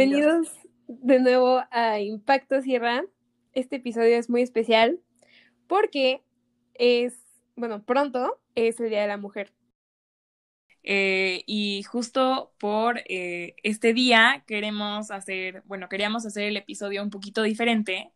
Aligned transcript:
Bienvenidos. 0.00 0.48
de 0.88 1.20
nuevo 1.20 1.62
a 1.70 2.00
Impacto 2.00 2.62
Sierra. 2.62 3.04
Este 3.52 3.76
episodio 3.76 4.16
es 4.16 4.30
muy 4.30 4.40
especial 4.40 4.98
porque 5.66 6.22
es, 6.72 7.20
bueno, 7.54 7.84
pronto 7.84 8.40
es 8.54 8.80
el 8.80 8.88
Día 8.88 9.02
de 9.02 9.08
la 9.08 9.18
Mujer. 9.18 9.52
Eh, 10.84 11.42
y 11.44 11.82
justo 11.82 12.54
por 12.58 13.02
eh, 13.10 13.56
este 13.62 13.92
día 13.92 14.42
queremos 14.46 15.10
hacer, 15.10 15.62
bueno, 15.66 15.90
queríamos 15.90 16.24
hacer 16.24 16.44
el 16.44 16.56
episodio 16.56 17.02
un 17.02 17.10
poquito 17.10 17.42
diferente 17.42 18.10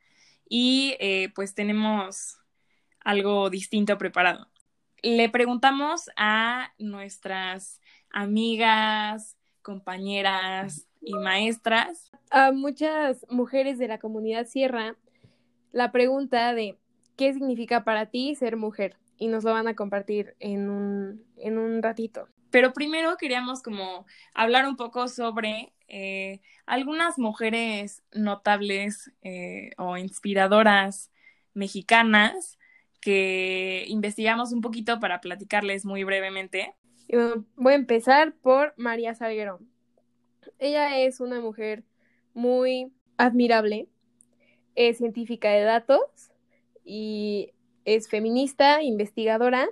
y 0.49 0.97
eh, 1.01 1.33
pues 1.35 1.55
tenemos 1.55 2.39
algo 3.01 3.51
distinto 3.51 3.99
preparado. 3.99 4.51
Le 5.03 5.29
preguntamos 5.29 6.09
a 6.17 6.73
nuestras 6.79 7.83
amigas, 8.09 9.37
compañeras 9.61 10.87
y 11.05 11.15
maestras. 11.15 12.11
A 12.31 12.53
muchas 12.53 13.25
mujeres 13.31 13.79
de 13.79 13.89
la 13.89 13.99
comunidad 13.99 14.47
Sierra 14.47 14.97
la 15.75 15.91
pregunta 15.91 16.55
de 16.55 16.79
¿qué 17.17 17.35
significa 17.35 17.83
para 17.83 18.07
ti 18.07 18.35
ser 18.37 18.57
mujer? 18.57 18.97
Y 19.19 19.27
nos 19.27 19.43
lo 19.43 19.53
van 19.53 19.67
a 19.67 19.75
compartir 19.75 20.37
en 20.39 20.71
un, 20.71 21.25
en 21.37 21.59
un 21.59 21.83
ratito. 21.83 22.29
Pero 22.51 22.73
primero 22.73 23.17
queríamos 23.17 23.61
como 23.61 24.07
hablar 24.35 24.69
un 24.69 24.77
poco 24.77 25.09
sobre 25.09 25.73
eh, 25.89 26.41
algunas 26.65 27.19
mujeres 27.19 28.05
notables 28.13 29.13
eh, 29.23 29.71
o 29.77 29.97
inspiradoras 29.97 31.11
mexicanas 31.55 32.59
que 33.01 33.85
investigamos 33.89 34.53
un 34.53 34.61
poquito 34.61 35.01
para 35.01 35.21
platicarles 35.21 35.85
muy 35.85 36.05
brevemente. 36.05 36.75
voy 37.57 37.73
a 37.73 37.77
empezar 37.77 38.33
por 38.35 38.75
María 38.77 39.15
Salguero. 39.15 39.59
Ella 40.59 41.01
es 41.01 41.21
una 41.21 41.41
mujer 41.41 41.85
muy 42.35 42.93
admirable, 43.17 43.89
es 44.75 44.99
científica 44.99 45.51
de 45.51 45.63
datos 45.63 46.01
y 46.85 47.53
es 47.85 48.09
feminista, 48.09 48.83
investigadora 48.83 49.69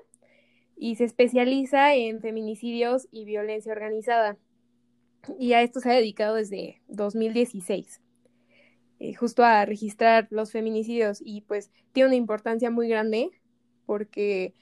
y 0.76 0.96
se 0.96 1.04
especializa 1.04 1.94
en 1.94 2.20
feminicidios 2.20 3.08
y 3.10 3.24
violencia 3.24 3.72
organizada. 3.72 4.36
Y 5.38 5.52
a 5.52 5.62
esto 5.62 5.80
se 5.80 5.90
ha 5.90 5.94
dedicado 5.94 6.34
desde 6.34 6.80
2016, 6.88 8.00
eh, 8.98 9.14
justo 9.14 9.44
a 9.44 9.64
registrar 9.64 10.26
los 10.30 10.50
feminicidios 10.50 11.22
y 11.24 11.42
pues 11.42 11.70
tiene 11.92 12.08
una 12.08 12.16
importancia 12.16 12.70
muy 12.70 12.88
grande 12.88 13.30
porque 13.86 14.54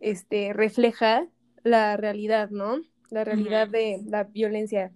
este, 0.00 0.52
refleja 0.52 1.28
la 1.62 1.96
realidad, 1.96 2.50
¿no? 2.50 2.80
La 3.10 3.24
realidad 3.24 3.68
de 3.68 4.00
la 4.06 4.24
violencia 4.24 4.92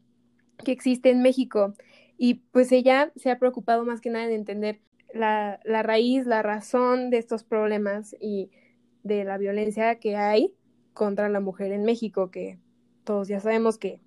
que 0.64 0.72
existe 0.72 1.10
en 1.10 1.22
México. 1.22 1.74
Y 2.18 2.34
pues 2.52 2.72
ella 2.72 3.12
se 3.16 3.30
ha 3.30 3.38
preocupado 3.38 3.84
más 3.84 4.00
que 4.00 4.10
nada 4.10 4.26
en 4.26 4.32
entender 4.32 4.80
la, 5.12 5.60
la 5.64 5.82
raíz, 5.82 6.26
la 6.26 6.42
razón 6.42 7.10
de 7.10 7.18
estos 7.18 7.44
problemas 7.44 8.16
y 8.20 8.50
de 9.02 9.24
la 9.24 9.38
violencia 9.38 9.98
que 9.98 10.16
hay 10.16 10.54
contra 10.94 11.28
la 11.28 11.40
mujer 11.40 11.72
en 11.72 11.84
México, 11.84 12.30
que 12.30 12.58
todos 13.04 13.28
ya 13.28 13.40
sabemos 13.40 13.78
que 13.78 14.00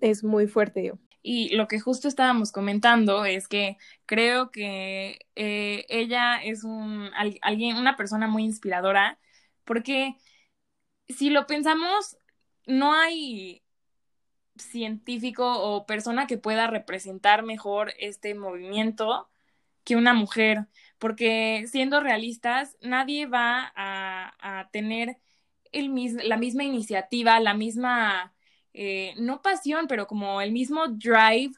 es 0.00 0.24
muy 0.24 0.46
fuerte. 0.46 0.92
Y 1.22 1.54
lo 1.56 1.66
que 1.66 1.80
justo 1.80 2.08
estábamos 2.08 2.52
comentando 2.52 3.24
es 3.24 3.48
que 3.48 3.78
creo 4.06 4.50
que 4.50 5.18
eh, 5.34 5.84
ella 5.88 6.36
es 6.42 6.62
un, 6.62 7.10
alguien, 7.42 7.76
una 7.76 7.96
persona 7.96 8.28
muy 8.28 8.44
inspiradora, 8.44 9.18
porque 9.64 10.14
si 11.08 11.30
lo 11.30 11.46
pensamos, 11.46 12.16
no 12.66 12.92
hay 12.92 13.62
científico 14.58 15.60
o 15.60 15.86
persona 15.86 16.26
que 16.26 16.38
pueda 16.38 16.66
representar 16.66 17.42
mejor 17.42 17.92
este 17.98 18.34
movimiento 18.34 19.28
que 19.84 19.96
una 19.96 20.14
mujer, 20.14 20.66
porque 20.98 21.66
siendo 21.68 22.00
realistas, 22.00 22.76
nadie 22.80 23.26
va 23.26 23.72
a, 23.76 24.60
a 24.60 24.70
tener 24.70 25.18
la 25.72 26.36
misma 26.36 26.64
iniciativa, 26.64 27.40
la 27.40 27.54
misma, 27.54 28.34
eh, 28.72 29.14
no 29.18 29.42
pasión, 29.42 29.86
pero 29.88 30.06
como 30.06 30.40
el 30.40 30.52
mismo 30.52 30.88
drive 30.88 31.52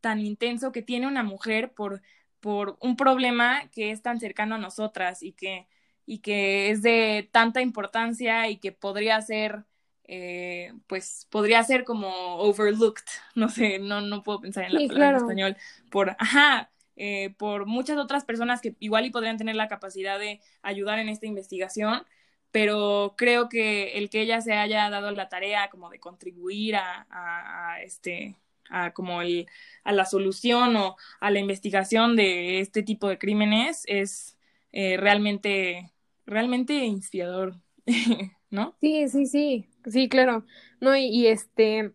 tan 0.00 0.20
intenso 0.20 0.72
que 0.72 0.82
tiene 0.82 1.06
una 1.06 1.22
mujer 1.22 1.72
por, 1.74 2.02
por 2.40 2.76
un 2.80 2.96
problema 2.96 3.68
que 3.70 3.90
es 3.92 4.02
tan 4.02 4.20
cercano 4.20 4.56
a 4.56 4.58
nosotras 4.58 5.22
y 5.22 5.32
que, 5.32 5.68
y 6.06 6.18
que 6.18 6.70
es 6.70 6.82
de 6.82 7.28
tanta 7.32 7.62
importancia 7.62 8.48
y 8.48 8.58
que 8.58 8.72
podría 8.72 9.20
ser, 9.22 9.64
eh, 10.04 10.72
pues 10.86 11.26
podría 11.30 11.62
ser 11.62 11.84
como 11.84 12.36
overlooked, 12.36 13.04
no 13.34 13.48
sé, 13.48 13.78
no, 13.78 14.00
no 14.00 14.22
puedo 14.22 14.40
pensar 14.40 14.64
en 14.64 14.74
la 14.74 14.88
palabra 14.88 15.10
en 15.10 15.16
español, 15.16 15.56
por, 15.90 16.16
ajá, 16.18 16.70
eh, 16.96 17.34
por 17.38 17.66
muchas 17.66 17.98
otras 17.98 18.24
personas 18.24 18.60
que 18.60 18.76
igual 18.78 19.06
y 19.06 19.10
podrían 19.10 19.38
tener 19.38 19.56
la 19.56 19.68
capacidad 19.68 20.18
de 20.18 20.40
ayudar 20.62 20.98
en 20.98 21.08
esta 21.08 21.26
investigación, 21.26 22.04
pero 22.50 23.14
creo 23.16 23.48
que 23.48 23.92
el 23.98 24.10
que 24.10 24.20
ella 24.20 24.40
se 24.40 24.52
haya 24.52 24.90
dado 24.90 25.10
la 25.12 25.28
tarea 25.28 25.70
como 25.70 25.88
de 25.88 26.00
contribuir 26.00 26.76
a, 26.76 27.78
este 27.82 28.36
a 28.68 28.92
como 28.92 29.22
el, 29.22 29.48
a 29.84 29.92
la 29.92 30.04
solución 30.04 30.76
o 30.76 30.96
a 31.20 31.30
la 31.30 31.38
investigación 31.38 32.16
de 32.16 32.60
este 32.60 32.82
tipo 32.82 33.08
de 33.08 33.18
crímenes 33.18 33.84
es 33.86 34.38
eh, 34.72 34.96
realmente 34.96 35.90
realmente 36.26 36.74
inspirador 36.74 37.56
¿no? 38.52 38.76
Sí, 38.80 39.08
sí, 39.08 39.26
sí, 39.26 39.66
sí, 39.86 40.08
claro. 40.08 40.44
No, 40.80 40.94
y, 40.94 41.06
y, 41.06 41.26
este, 41.26 41.92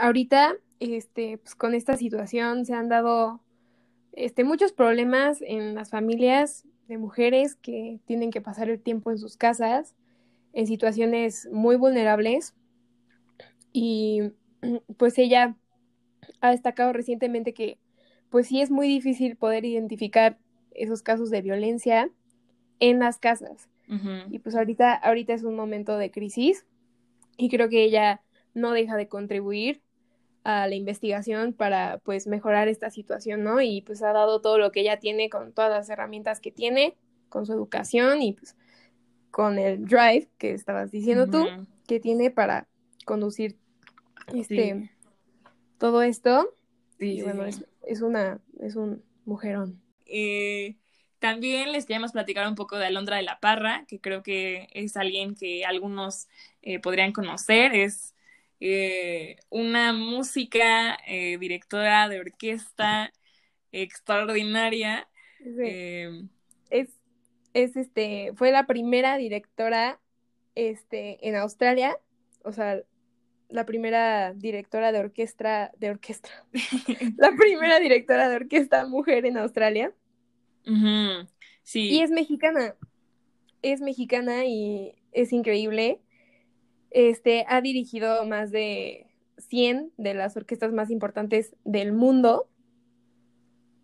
ahorita, 0.00 0.56
este, 0.80 1.38
pues 1.38 1.54
con 1.54 1.74
esta 1.74 1.96
situación 1.96 2.66
se 2.66 2.74
han 2.74 2.88
dado, 2.88 3.40
este, 4.12 4.42
muchos 4.42 4.72
problemas 4.72 5.42
en 5.42 5.74
las 5.76 5.90
familias 5.90 6.64
de 6.88 6.98
mujeres 6.98 7.54
que 7.54 8.00
tienen 8.06 8.30
que 8.30 8.40
pasar 8.40 8.70
el 8.70 8.80
tiempo 8.80 9.10
en 9.10 9.18
sus 9.18 9.36
casas 9.36 9.94
en 10.52 10.66
situaciones 10.66 11.48
muy 11.52 11.76
vulnerables 11.76 12.54
y 13.72 14.32
pues 14.96 15.18
ella 15.18 15.54
ha 16.40 16.50
destacado 16.50 16.94
recientemente 16.94 17.52
que 17.52 17.78
pues 18.30 18.46
sí 18.46 18.62
es 18.62 18.70
muy 18.70 18.88
difícil 18.88 19.36
poder 19.36 19.66
identificar 19.66 20.38
esos 20.72 21.02
casos 21.02 21.30
de 21.30 21.42
violencia 21.42 22.10
en 22.80 23.00
las 23.00 23.18
casas. 23.18 23.68
Y 24.30 24.40
pues 24.40 24.56
ahorita, 24.56 24.94
ahorita 24.94 25.32
es 25.32 25.44
un 25.44 25.54
momento 25.54 25.96
de 25.96 26.10
crisis 26.10 26.66
y 27.36 27.48
creo 27.48 27.68
que 27.68 27.84
ella 27.84 28.20
no 28.52 28.72
deja 28.72 28.96
de 28.96 29.06
contribuir 29.06 29.80
a 30.42 30.66
la 30.68 30.74
investigación 30.74 31.52
para 31.52 31.98
pues 31.98 32.26
mejorar 32.26 32.68
esta 32.68 32.90
situación, 32.90 33.44
¿no? 33.44 33.60
Y 33.60 33.82
pues 33.82 34.02
ha 34.02 34.12
dado 34.12 34.40
todo 34.40 34.58
lo 34.58 34.72
que 34.72 34.80
ella 34.80 34.98
tiene 34.98 35.28
con 35.28 35.52
todas 35.52 35.70
las 35.70 35.88
herramientas 35.88 36.40
que 36.40 36.50
tiene, 36.50 36.96
con 37.28 37.46
su 37.46 37.52
educación 37.52 38.22
y 38.22 38.32
pues 38.32 38.56
con 39.30 39.58
el 39.58 39.84
drive 39.86 40.28
que 40.38 40.52
estabas 40.52 40.90
diciendo 40.90 41.26
tú, 41.26 41.46
que 41.86 42.00
tiene 42.00 42.30
para 42.30 42.68
conducir 43.04 43.56
este 44.34 44.90
todo 45.78 46.02
esto. 46.02 46.54
y 46.98 47.22
bueno, 47.22 47.44
Es, 47.44 48.00
una, 48.00 48.40
es 48.60 48.76
un 48.76 49.02
mujerón. 49.24 49.80
Eh, 50.06 50.76
también 51.18 51.72
les 51.72 51.86
queríamos 51.86 52.12
platicar 52.12 52.46
un 52.48 52.54
poco 52.54 52.76
de 52.76 52.86
Alondra 52.86 53.16
de 53.16 53.22
la 53.22 53.40
Parra, 53.40 53.84
que 53.88 54.00
creo 54.00 54.22
que 54.22 54.68
es 54.72 54.96
alguien 54.96 55.34
que 55.34 55.64
algunos 55.64 56.28
eh, 56.62 56.78
podrían 56.78 57.12
conocer. 57.12 57.74
Es 57.74 58.14
eh, 58.60 59.36
una 59.50 59.92
música, 59.92 60.96
eh, 61.06 61.36
directora 61.38 62.08
de 62.08 62.20
orquesta 62.20 63.12
extraordinaria. 63.72 65.08
Eh, 65.44 66.22
es, 66.70 66.88
es 67.52 67.76
este, 67.76 68.32
fue 68.34 68.50
la 68.50 68.66
primera 68.66 69.16
directora 69.18 70.00
este, 70.54 71.28
en 71.28 71.36
Australia, 71.36 71.98
o 72.44 72.52
sea, 72.52 72.82
la 73.48 73.66
primera 73.66 74.32
directora 74.32 74.90
de 74.90 75.00
orquesta, 75.00 75.72
de 75.78 75.90
orquesta, 75.90 76.30
la 77.16 77.32
primera 77.36 77.78
directora 77.78 78.28
de 78.28 78.36
orquesta 78.36 78.86
mujer 78.86 79.26
en 79.26 79.36
Australia. 79.36 79.92
Sí. 81.62 81.88
Y 81.88 82.00
es 82.00 82.10
mexicana, 82.10 82.74
es 83.62 83.80
mexicana 83.80 84.44
y 84.44 84.94
es 85.12 85.32
increíble. 85.32 86.00
Este, 86.90 87.44
ha 87.48 87.60
dirigido 87.60 88.24
más 88.24 88.50
de 88.50 89.06
100 89.38 89.92
de 89.96 90.14
las 90.14 90.36
orquestas 90.36 90.72
más 90.72 90.90
importantes 90.90 91.54
del 91.64 91.92
mundo. 91.92 92.48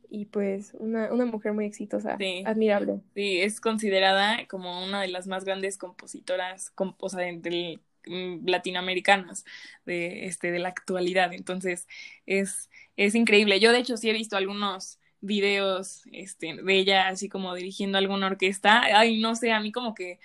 Y 0.08 0.26
pues 0.26 0.74
una, 0.78 1.10
una 1.12 1.24
mujer 1.24 1.54
muy 1.54 1.64
exitosa, 1.64 2.18
admirable. 2.44 3.00
Sí, 3.14 3.40
es 3.40 3.60
considerada 3.60 4.46
como 4.46 4.84
una 4.84 5.00
de 5.00 5.08
las 5.08 5.26
más 5.26 5.44
grandes 5.44 5.78
compositoras 5.78 6.72
o 6.76 7.08
sea, 7.08 7.20
de, 7.20 7.80
mm, 8.06 8.46
latinoamericanas 8.46 9.44
de, 9.86 10.26
este, 10.26 10.52
de 10.52 10.58
la 10.58 10.68
actualidad. 10.68 11.32
Entonces, 11.32 11.88
es, 12.26 12.68
es 12.96 13.14
increíble. 13.14 13.58
Yo, 13.58 13.72
de 13.72 13.78
hecho, 13.78 13.96
sí 13.96 14.10
he 14.10 14.12
visto 14.12 14.36
algunos 14.36 15.00
videos 15.22 16.02
este, 16.12 16.56
de 16.62 16.74
ella 16.78 17.08
así 17.08 17.28
como 17.28 17.54
dirigiendo 17.54 17.98
alguna 17.98 18.26
orquesta. 18.26 18.82
Ay, 18.82 19.20
no 19.20 19.34
sé, 19.36 19.52
a 19.52 19.60
mí 19.60 19.72
como 19.72 19.94
que 19.94 20.18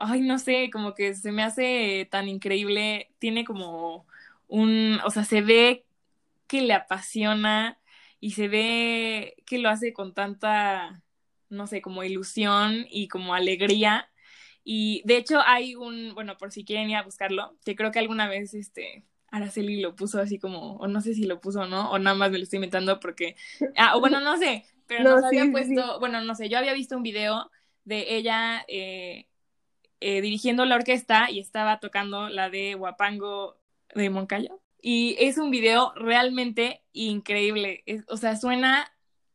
ay, 0.00 0.20
no 0.22 0.38
sé, 0.38 0.70
como 0.70 0.94
que 0.94 1.14
se 1.14 1.32
me 1.32 1.42
hace 1.42 2.08
tan 2.10 2.28
increíble, 2.28 3.10
tiene 3.18 3.44
como 3.44 4.06
un, 4.48 5.00
o 5.04 5.10
sea, 5.10 5.24
se 5.24 5.42
ve 5.42 5.86
que 6.46 6.62
le 6.62 6.74
apasiona 6.74 7.78
y 8.20 8.32
se 8.32 8.48
ve 8.48 9.36
que 9.46 9.58
lo 9.58 9.68
hace 9.70 9.92
con 9.92 10.14
tanta, 10.14 11.02
no 11.50 11.66
sé, 11.66 11.82
como 11.82 12.04
ilusión 12.04 12.86
y 12.90 13.08
como 13.08 13.34
alegría. 13.34 14.10
Y 14.64 15.02
de 15.04 15.16
hecho 15.18 15.40
hay 15.46 15.74
un, 15.76 16.14
bueno, 16.14 16.36
por 16.38 16.52
si 16.52 16.64
quieren 16.64 16.90
ir 16.90 16.96
a 16.96 17.02
buscarlo, 17.02 17.56
que 17.64 17.76
creo 17.76 17.92
que 17.92 17.98
alguna 18.00 18.28
vez 18.28 18.54
este 18.54 19.04
Araceli 19.30 19.80
lo 19.80 19.94
puso 19.94 20.20
así 20.20 20.38
como, 20.38 20.76
o 20.76 20.88
no 20.88 21.00
sé 21.00 21.14
si 21.14 21.24
lo 21.24 21.40
puso 21.40 21.60
o 21.60 21.66
no, 21.66 21.90
o 21.90 21.98
nada 21.98 22.16
más 22.16 22.30
me 22.30 22.38
lo 22.38 22.44
estoy 22.44 22.58
inventando 22.58 22.98
porque, 23.00 23.36
ah, 23.76 23.96
o 23.96 24.00
bueno, 24.00 24.20
no 24.20 24.36
sé, 24.36 24.64
pero 24.86 25.04
no, 25.04 25.16
nos 25.16 25.24
había 25.24 25.50
puesto, 25.50 25.98
bueno, 26.00 26.20
no 26.22 26.34
sé, 26.34 26.48
yo 26.48 26.58
había 26.58 26.72
visto 26.72 26.96
un 26.96 27.02
video 27.02 27.50
de 27.84 28.16
ella 28.16 28.64
eh, 28.68 29.26
eh, 30.00 30.20
dirigiendo 30.20 30.64
la 30.64 30.76
orquesta 30.76 31.30
y 31.30 31.40
estaba 31.40 31.80
tocando 31.80 32.28
la 32.28 32.50
de 32.50 32.74
Huapango 32.74 33.58
de 33.94 34.10
Moncayo. 34.10 34.60
Y 34.80 35.16
es 35.18 35.38
un 35.38 35.50
video 35.50 35.92
realmente 35.96 36.84
increíble. 36.92 37.82
o 38.06 38.16
sea, 38.16 38.36
suena 38.36 38.92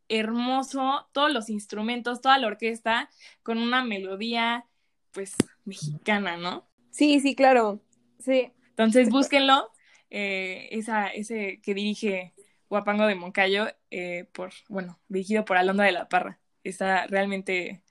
hermoso, 0.07 1.07
todos 1.11 1.31
los 1.33 1.49
instrumentos, 1.49 2.21
toda 2.21 2.37
la 2.37 2.47
orquesta, 2.47 3.09
con 3.41 3.57
una 3.57 3.83
melodía, 3.83 4.65
pues, 5.11 5.35
mexicana, 5.65 6.37
¿no? 6.37 6.67
Sí, 6.91 7.19
sí, 7.19 7.35
claro. 7.35 7.81
Sí. 8.19 8.51
Entonces, 8.69 9.09
búsquenlo. 9.09 9.72
Eh, 10.15 10.69
esa, 10.69 11.07
ese 11.07 11.59
que 11.63 11.73
dirige 11.73 12.35
Guapango 12.69 13.07
de 13.07 13.15
Moncayo, 13.15 13.65
eh, 13.89 14.27
por, 14.31 14.51
bueno, 14.69 14.99
dirigido 15.07 15.43
por 15.43 15.57
Alondra 15.57 15.87
de 15.87 15.91
la 15.91 16.07
Parra. 16.07 16.39
Está 16.63 17.07
realmente 17.07 17.81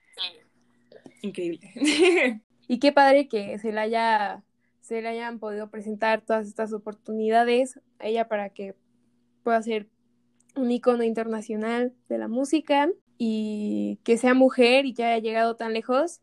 increíble. 1.20 1.72
y 2.68 2.78
qué 2.78 2.92
padre 2.92 3.26
que 3.26 3.58
se 3.58 3.72
la 3.72 3.82
haya 3.82 4.44
se 4.82 5.02
le 5.02 5.08
hayan 5.08 5.40
podido 5.40 5.68
presentar 5.68 6.20
todas 6.20 6.46
estas 6.46 6.72
oportunidades 6.72 7.80
a 7.98 8.06
ella 8.06 8.28
para 8.28 8.50
que 8.50 8.76
pueda 9.42 9.60
ser 9.62 9.88
un 10.54 10.70
icono 10.70 11.02
internacional 11.02 11.92
de 12.08 12.18
la 12.18 12.28
música 12.28 12.88
y 13.18 13.98
que 14.04 14.16
sea 14.16 14.34
mujer 14.34 14.86
y 14.86 14.94
que 14.94 15.04
haya 15.04 15.22
llegado 15.22 15.56
tan 15.56 15.72
lejos, 15.72 16.20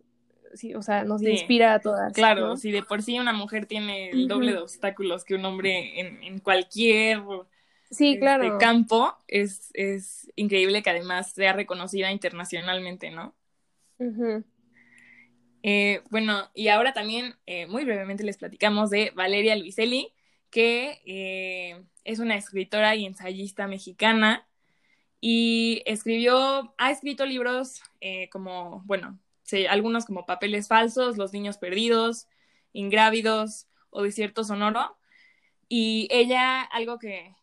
sí, 0.54 0.76
o 0.76 0.82
sea, 0.82 1.04
nos 1.04 1.22
inspira 1.22 1.74
a 1.74 1.80
todas. 1.80 2.14
Claro, 2.14 2.58
si 2.58 2.72
de 2.72 2.84
por 2.84 3.02
sí 3.02 3.20
una 3.20 3.34
mujer 3.34 3.66
tiene 3.66 4.10
el 4.10 4.28
doble 4.28 4.54
de 4.54 4.60
obstáculos 4.60 5.24
que 5.24 5.36
un 5.36 5.46
hombre 5.46 6.00
en, 6.00 6.40
cualquier 6.40 7.22
sí, 7.90 8.10
este, 8.10 8.20
claro. 8.20 8.58
campo, 8.58 9.16
es, 9.28 9.70
es 9.74 10.32
increíble 10.36 10.82
que 10.84 10.90
además 10.90 11.32
sea 11.34 11.54
reconocida 11.54 12.12
internacionalmente, 12.12 13.12
¿no? 13.12 13.34
Eh, 15.62 16.02
bueno, 16.10 16.50
y 16.54 16.70
ahora 16.70 16.94
también 16.94 17.36
eh, 17.46 17.68
muy 17.68 17.84
brevemente 17.84 18.24
les 18.24 18.38
platicamos 18.38 18.90
de 18.90 19.12
Valeria 19.16 19.56
Luiselli, 19.56 20.14
que 20.50 21.02
eh, 21.06 21.84
es 22.04 22.20
una 22.20 22.36
escritora 22.36 22.96
y 22.96 23.06
ensayista 23.06 23.68
mexicana 23.68 24.48
y 25.22 25.84
escribió, 25.86 26.74
ha 26.78 26.92
escrito 26.92 27.26
libros 27.26 27.82
como, 28.32 28.82
bueno, 28.86 29.20
algunos 29.70 30.06
como 30.06 30.26
Papeles 30.26 30.68
Falsos, 30.68 31.18
Los 31.18 31.34
Niños 31.34 31.58
Perdidos, 31.58 32.28
Ingrávidos 32.74 33.68
o 33.90 34.04
Desierto 34.04 34.44
Sonoro. 34.44 34.98
Y 35.68 36.08
ella, 36.12 36.62
algo 36.62 37.00
que 37.00 37.36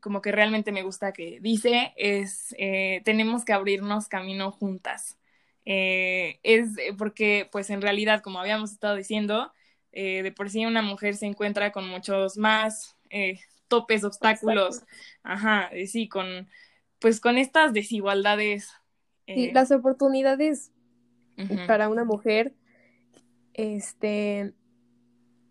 como 0.00 0.20
que 0.20 0.32
realmente 0.32 0.72
me 0.72 0.82
gusta 0.82 1.12
que 1.12 1.38
dice 1.40 1.94
es, 1.96 2.56
tenemos 3.04 3.44
que 3.44 3.52
abrirnos 3.52 4.08
camino 4.08 4.50
juntas. 4.50 5.16
Eh, 5.64 6.40
es 6.42 6.76
eh, 6.78 6.94
porque, 6.96 7.48
pues 7.50 7.70
en 7.70 7.82
realidad, 7.82 8.22
como 8.22 8.40
habíamos 8.40 8.72
estado 8.72 8.96
diciendo, 8.96 9.52
eh, 9.92 10.22
de 10.22 10.32
por 10.32 10.50
sí 10.50 10.66
una 10.66 10.82
mujer 10.82 11.16
se 11.16 11.26
encuentra 11.26 11.72
con 11.72 11.88
muchos 11.88 12.36
más 12.36 12.96
topes, 13.68 14.04
obstáculos, 14.04 14.82
ajá, 15.22 15.70
sí, 15.86 16.08
con, 16.08 16.48
pues 16.98 17.20
con 17.20 17.38
estas 17.38 17.72
desigualdades. 17.72 18.68
Sí, 19.26 19.52
las 19.52 19.70
oportunidades 19.70 20.72
para 21.66 21.88
una 21.88 22.04
mujer, 22.04 22.54
este, 23.54 24.52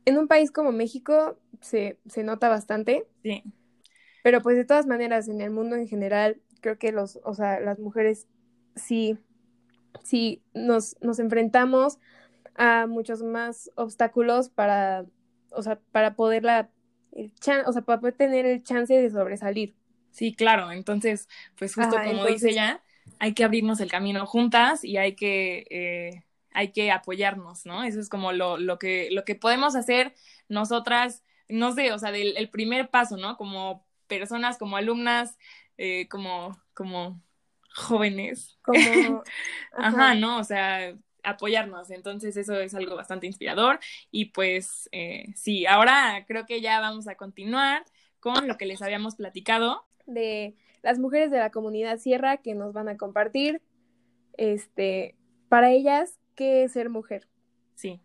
en 0.05 0.17
un 0.17 0.27
país 0.27 0.51
como 0.51 0.71
México 0.71 1.39
se, 1.61 1.99
se 2.07 2.23
nota 2.23 2.49
bastante. 2.49 3.05
Sí. 3.23 3.43
Pero 4.23 4.41
pues 4.41 4.57
de 4.57 4.65
todas 4.65 4.85
maneras, 4.85 5.27
en 5.27 5.41
el 5.41 5.51
mundo 5.51 5.75
en 5.75 5.87
general, 5.87 6.41
creo 6.61 6.77
que 6.77 6.91
los, 6.91 7.19
o 7.23 7.33
sea, 7.33 7.59
las 7.59 7.79
mujeres 7.79 8.27
sí 8.75 9.17
si 10.03 10.41
nos, 10.53 10.95
nos 11.01 11.19
enfrentamos 11.19 11.99
a 12.55 12.87
muchos 12.87 13.23
más 13.23 13.71
obstáculos 13.75 14.49
para, 14.49 15.05
o 15.51 15.61
sea, 15.61 15.79
para 15.91 16.15
poder 16.15 16.43
la, 16.43 16.69
el 17.13 17.31
o 17.65 17.73
sea, 17.73 17.81
para 17.81 17.99
poder 17.99 18.15
tener 18.15 18.45
el 18.45 18.63
chance 18.63 18.93
de 18.93 19.09
sobresalir. 19.09 19.75
Sí, 20.11 20.33
claro, 20.33 20.71
entonces, 20.71 21.27
pues 21.57 21.75
justo 21.75 21.95
como 21.95 22.25
dice 22.25 22.49
ella, 22.49 22.81
hay 23.19 23.33
que 23.33 23.43
abrirnos 23.43 23.79
el 23.79 23.89
camino 23.89 24.25
juntas 24.25 24.83
y 24.83 24.97
hay 24.97 25.15
que, 25.15 25.65
eh, 25.69 26.23
hay 26.51 26.71
que 26.71 26.91
apoyarnos, 26.91 27.65
¿no? 27.65 27.83
Eso 27.83 27.99
es 27.99 28.09
como 28.09 28.31
lo, 28.31 28.57
lo, 28.57 28.77
que, 28.79 29.09
lo 29.11 29.25
que 29.25 29.35
podemos 29.35 29.75
hacer 29.75 30.13
nosotras, 30.47 31.23
no 31.47 31.71
sé, 31.73 31.91
o 31.93 31.99
sea, 31.99 32.11
del 32.11 32.37
el 32.37 32.49
primer 32.49 32.89
paso, 32.89 33.17
¿no? 33.17 33.37
Como 33.37 33.85
personas, 34.07 34.57
como 34.57 34.77
alumnas, 34.77 35.37
eh, 35.77 36.07
como, 36.09 36.59
como 36.73 37.21
jóvenes. 37.73 38.57
Como, 38.61 38.77
ajá. 39.77 40.15
¿no? 40.15 40.39
O 40.39 40.43
sea, 40.43 40.93
apoyarnos. 41.23 41.91
Entonces 41.91 42.35
eso 42.37 42.59
es 42.59 42.73
algo 42.75 42.95
bastante 42.95 43.27
inspirador. 43.27 43.79
Y 44.11 44.25
pues 44.25 44.89
eh, 44.91 45.33
sí, 45.35 45.65
ahora 45.65 46.25
creo 46.27 46.45
que 46.45 46.61
ya 46.61 46.79
vamos 46.79 47.07
a 47.07 47.15
continuar 47.15 47.85
con 48.19 48.47
lo 48.47 48.57
que 48.57 48.65
les 48.65 48.81
habíamos 48.81 49.15
platicado. 49.15 49.85
De 50.05 50.55
las 50.81 50.99
mujeres 50.99 51.31
de 51.31 51.39
la 51.39 51.51
comunidad 51.51 51.99
Sierra 51.99 52.37
que 52.37 52.55
nos 52.55 52.73
van 52.73 52.89
a 52.89 52.97
compartir, 52.97 53.61
este, 54.37 55.15
para 55.49 55.71
ellas, 55.71 56.19
¿qué 56.35 56.63
es 56.63 56.73
ser 56.73 56.89
mujer? 56.89 57.27
Sí, 57.75 57.99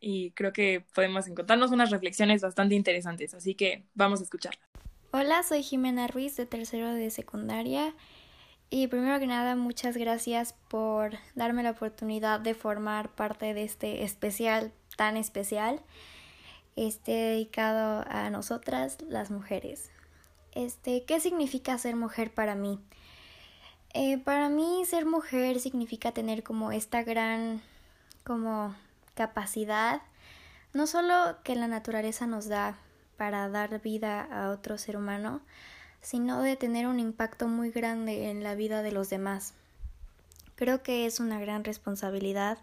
y 0.00 0.30
creo 0.32 0.52
que 0.52 0.84
podemos 0.94 1.26
encontrarnos 1.28 1.72
unas 1.72 1.90
reflexiones 1.90 2.42
bastante 2.42 2.74
interesantes, 2.74 3.34
así 3.34 3.54
que 3.54 3.84
vamos 3.94 4.20
a 4.20 4.24
escucharlas. 4.24 4.64
Hola, 5.12 5.42
soy 5.42 5.62
Jimena 5.62 6.06
Ruiz 6.06 6.36
de 6.36 6.46
tercero 6.46 6.94
de 6.94 7.10
secundaria 7.10 7.94
y 8.70 8.86
primero 8.86 9.18
que 9.18 9.26
nada, 9.26 9.56
muchas 9.56 9.96
gracias 9.96 10.54
por 10.68 11.14
darme 11.34 11.64
la 11.64 11.72
oportunidad 11.72 12.38
de 12.38 12.54
formar 12.54 13.12
parte 13.16 13.52
de 13.52 13.64
este 13.64 14.04
especial 14.04 14.72
tan 14.96 15.16
especial, 15.16 15.80
este 16.76 17.10
dedicado 17.10 18.04
a 18.08 18.30
nosotras, 18.30 18.98
las 19.08 19.32
mujeres. 19.32 19.90
Este, 20.52 21.04
¿qué 21.04 21.20
significa 21.20 21.78
ser 21.78 21.96
mujer 21.96 22.32
para 22.32 22.54
mí? 22.54 22.80
Eh, 23.92 24.18
para 24.18 24.48
mí 24.48 24.84
ser 24.86 25.06
mujer 25.06 25.60
significa 25.60 26.12
tener 26.12 26.42
como 26.42 26.70
esta 26.72 27.02
gran 27.02 27.60
como 28.24 28.74
capacidad, 29.14 30.02
no 30.72 30.86
solo 30.86 31.38
que 31.42 31.56
la 31.56 31.66
naturaleza 31.66 32.26
nos 32.26 32.48
da 32.48 32.78
para 33.16 33.48
dar 33.48 33.80
vida 33.80 34.22
a 34.22 34.50
otro 34.50 34.78
ser 34.78 34.96
humano, 34.96 35.40
sino 36.00 36.40
de 36.42 36.56
tener 36.56 36.86
un 36.86 37.00
impacto 37.00 37.48
muy 37.48 37.70
grande 37.70 38.30
en 38.30 38.42
la 38.42 38.54
vida 38.54 38.82
de 38.82 38.92
los 38.92 39.10
demás. 39.10 39.54
Creo 40.54 40.82
que 40.82 41.06
es 41.06 41.20
una 41.20 41.40
gran 41.40 41.64
responsabilidad 41.64 42.58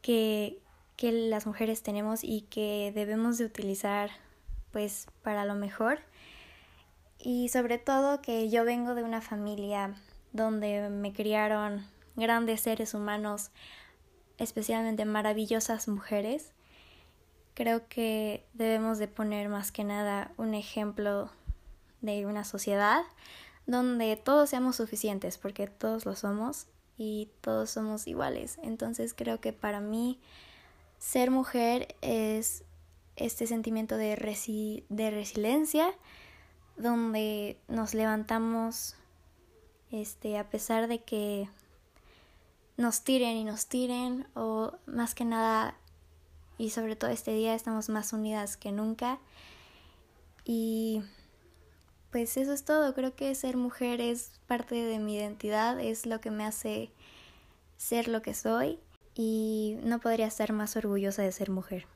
que, 0.00 0.58
que 0.96 1.12
las 1.12 1.46
mujeres 1.46 1.82
tenemos 1.82 2.22
y 2.22 2.42
que 2.42 2.92
debemos 2.94 3.38
de 3.38 3.46
utilizar 3.46 4.10
pues 4.70 5.06
para 5.22 5.44
lo 5.44 5.54
mejor. 5.54 6.00
Y 7.22 7.48
sobre 7.50 7.78
todo 7.78 8.20
que 8.20 8.50
yo 8.50 8.64
vengo 8.64 8.96
de 8.96 9.04
una 9.04 9.20
familia 9.20 9.94
donde 10.32 10.88
me 10.90 11.12
criaron 11.12 11.86
grandes 12.16 12.62
seres 12.62 12.94
humanos, 12.94 13.50
especialmente 14.38 15.04
maravillosas 15.04 15.86
mujeres. 15.86 16.52
Creo 17.54 17.86
que 17.88 18.44
debemos 18.54 18.98
de 18.98 19.06
poner 19.06 19.48
más 19.48 19.70
que 19.70 19.84
nada 19.84 20.32
un 20.36 20.54
ejemplo 20.54 21.30
de 22.00 22.26
una 22.26 22.44
sociedad 22.44 23.02
donde 23.66 24.16
todos 24.16 24.50
seamos 24.50 24.76
suficientes, 24.76 25.38
porque 25.38 25.68
todos 25.68 26.04
lo 26.04 26.16
somos 26.16 26.66
y 26.98 27.28
todos 27.40 27.70
somos 27.70 28.08
iguales. 28.08 28.58
Entonces 28.62 29.14
creo 29.14 29.40
que 29.40 29.52
para 29.52 29.78
mí 29.80 30.18
ser 30.98 31.30
mujer 31.30 31.94
es 32.00 32.64
este 33.14 33.46
sentimiento 33.46 33.96
de, 33.96 34.16
de 34.88 35.10
resiliencia, 35.10 35.94
donde 36.76 37.58
nos 37.68 37.94
levantamos 37.94 38.96
este, 39.90 40.38
a 40.38 40.48
pesar 40.48 40.88
de 40.88 41.02
que 41.02 41.48
nos 42.76 43.02
tiren 43.02 43.36
y 43.36 43.44
nos 43.44 43.66
tiren, 43.66 44.26
o 44.34 44.72
más 44.86 45.14
que 45.14 45.24
nada, 45.24 45.76
y 46.58 46.70
sobre 46.70 46.96
todo 46.96 47.10
este 47.10 47.32
día 47.32 47.54
estamos 47.54 47.88
más 47.88 48.12
unidas 48.12 48.56
que 48.56 48.72
nunca. 48.72 49.18
Y 50.44 51.02
pues 52.10 52.36
eso 52.36 52.52
es 52.52 52.64
todo. 52.64 52.94
Creo 52.94 53.14
que 53.14 53.34
ser 53.34 53.56
mujer 53.56 54.00
es 54.00 54.32
parte 54.46 54.74
de 54.74 54.98
mi 54.98 55.16
identidad, 55.16 55.80
es 55.80 56.06
lo 56.06 56.20
que 56.20 56.30
me 56.30 56.44
hace 56.44 56.90
ser 57.76 58.06
lo 58.06 58.22
que 58.22 58.34
soy 58.34 58.78
y 59.14 59.76
no 59.82 59.98
podría 59.98 60.26
estar 60.26 60.52
más 60.52 60.76
orgullosa 60.76 61.22
de 61.22 61.32
ser 61.32 61.50
mujer. 61.50 61.86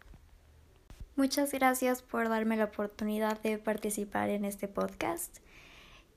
Muchas 1.17 1.51
gracias 1.51 2.03
por 2.03 2.29
darme 2.29 2.59
la 2.59 2.65
oportunidad 2.65 3.41
de 3.41 3.57
participar 3.57 4.29
en 4.29 4.45
este 4.45 4.69
podcast 4.69 5.39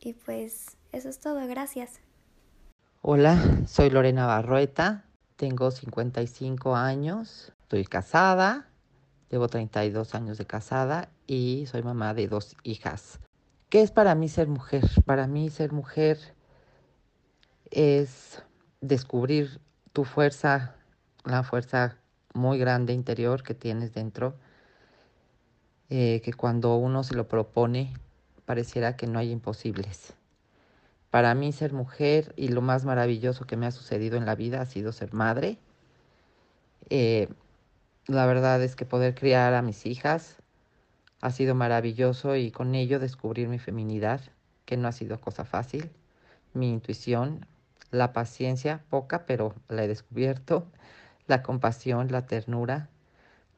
y 0.01 0.11
pues 0.11 0.75
Eso 0.91 1.07
es 1.07 1.21
todo, 1.21 1.47
gracias. 1.47 2.01
Hola, 3.01 3.37
soy 3.65 3.89
Lorena 3.91 4.25
Barrueta, 4.25 5.05
tengo 5.37 5.71
55 5.71 6.75
años, 6.75 7.53
estoy 7.61 7.85
casada, 7.85 8.67
llevo 9.29 9.47
32 9.47 10.15
años 10.15 10.37
de 10.37 10.45
casada 10.45 11.07
y 11.27 11.65
soy 11.67 11.81
mamá 11.81 12.13
de 12.13 12.27
dos 12.27 12.57
hijas. 12.63 13.21
¿Qué 13.69 13.81
es 13.81 13.91
para 13.91 14.15
mí 14.15 14.27
ser 14.27 14.49
mujer? 14.49 14.83
Para 15.05 15.27
mí 15.27 15.49
ser 15.49 15.71
mujer 15.71 16.17
es 17.71 18.43
descubrir 18.81 19.61
tu 19.93 20.03
fuerza, 20.03 20.75
la 21.23 21.43
fuerza 21.43 21.95
muy 22.33 22.57
grande 22.57 22.91
interior 22.91 23.43
que 23.43 23.53
tienes 23.53 23.93
dentro, 23.93 24.35
eh, 25.89 26.21
que 26.23 26.33
cuando 26.33 26.75
uno 26.75 27.03
se 27.03 27.15
lo 27.15 27.27
propone 27.27 27.93
pareciera 28.45 28.95
que 28.95 29.07
no 29.07 29.19
hay 29.19 29.31
imposibles. 29.31 30.13
Para 31.09 31.33
mí 31.33 31.51
ser 31.51 31.73
mujer 31.73 32.33
y 32.35 32.49
lo 32.49 32.61
más 32.61 32.85
maravilloso 32.85 33.45
que 33.45 33.57
me 33.57 33.65
ha 33.65 33.71
sucedido 33.71 34.17
en 34.17 34.25
la 34.25 34.35
vida 34.35 34.61
ha 34.61 34.65
sido 34.65 34.91
ser 34.91 35.13
madre. 35.13 35.57
Eh, 36.89 37.29
la 38.07 38.25
verdad 38.25 38.61
es 38.63 38.75
que 38.75 38.85
poder 38.85 39.15
criar 39.15 39.53
a 39.53 39.61
mis 39.61 39.85
hijas 39.85 40.37
ha 41.21 41.31
sido 41.31 41.55
maravilloso 41.55 42.35
y 42.35 42.51
con 42.51 42.75
ello 42.75 42.99
descubrir 42.99 43.47
mi 43.47 43.59
feminidad, 43.59 44.21
que 44.65 44.77
no 44.77 44.87
ha 44.87 44.91
sido 44.91 45.19
cosa 45.19 45.45
fácil, 45.45 45.89
mi 46.53 46.69
intuición, 46.69 47.45
la 47.91 48.13
paciencia, 48.13 48.83
poca, 48.89 49.25
pero 49.25 49.53
la 49.67 49.83
he 49.83 49.87
descubierto, 49.87 50.67
la 51.27 51.43
compasión, 51.43 52.11
la 52.11 52.25
ternura, 52.25 52.89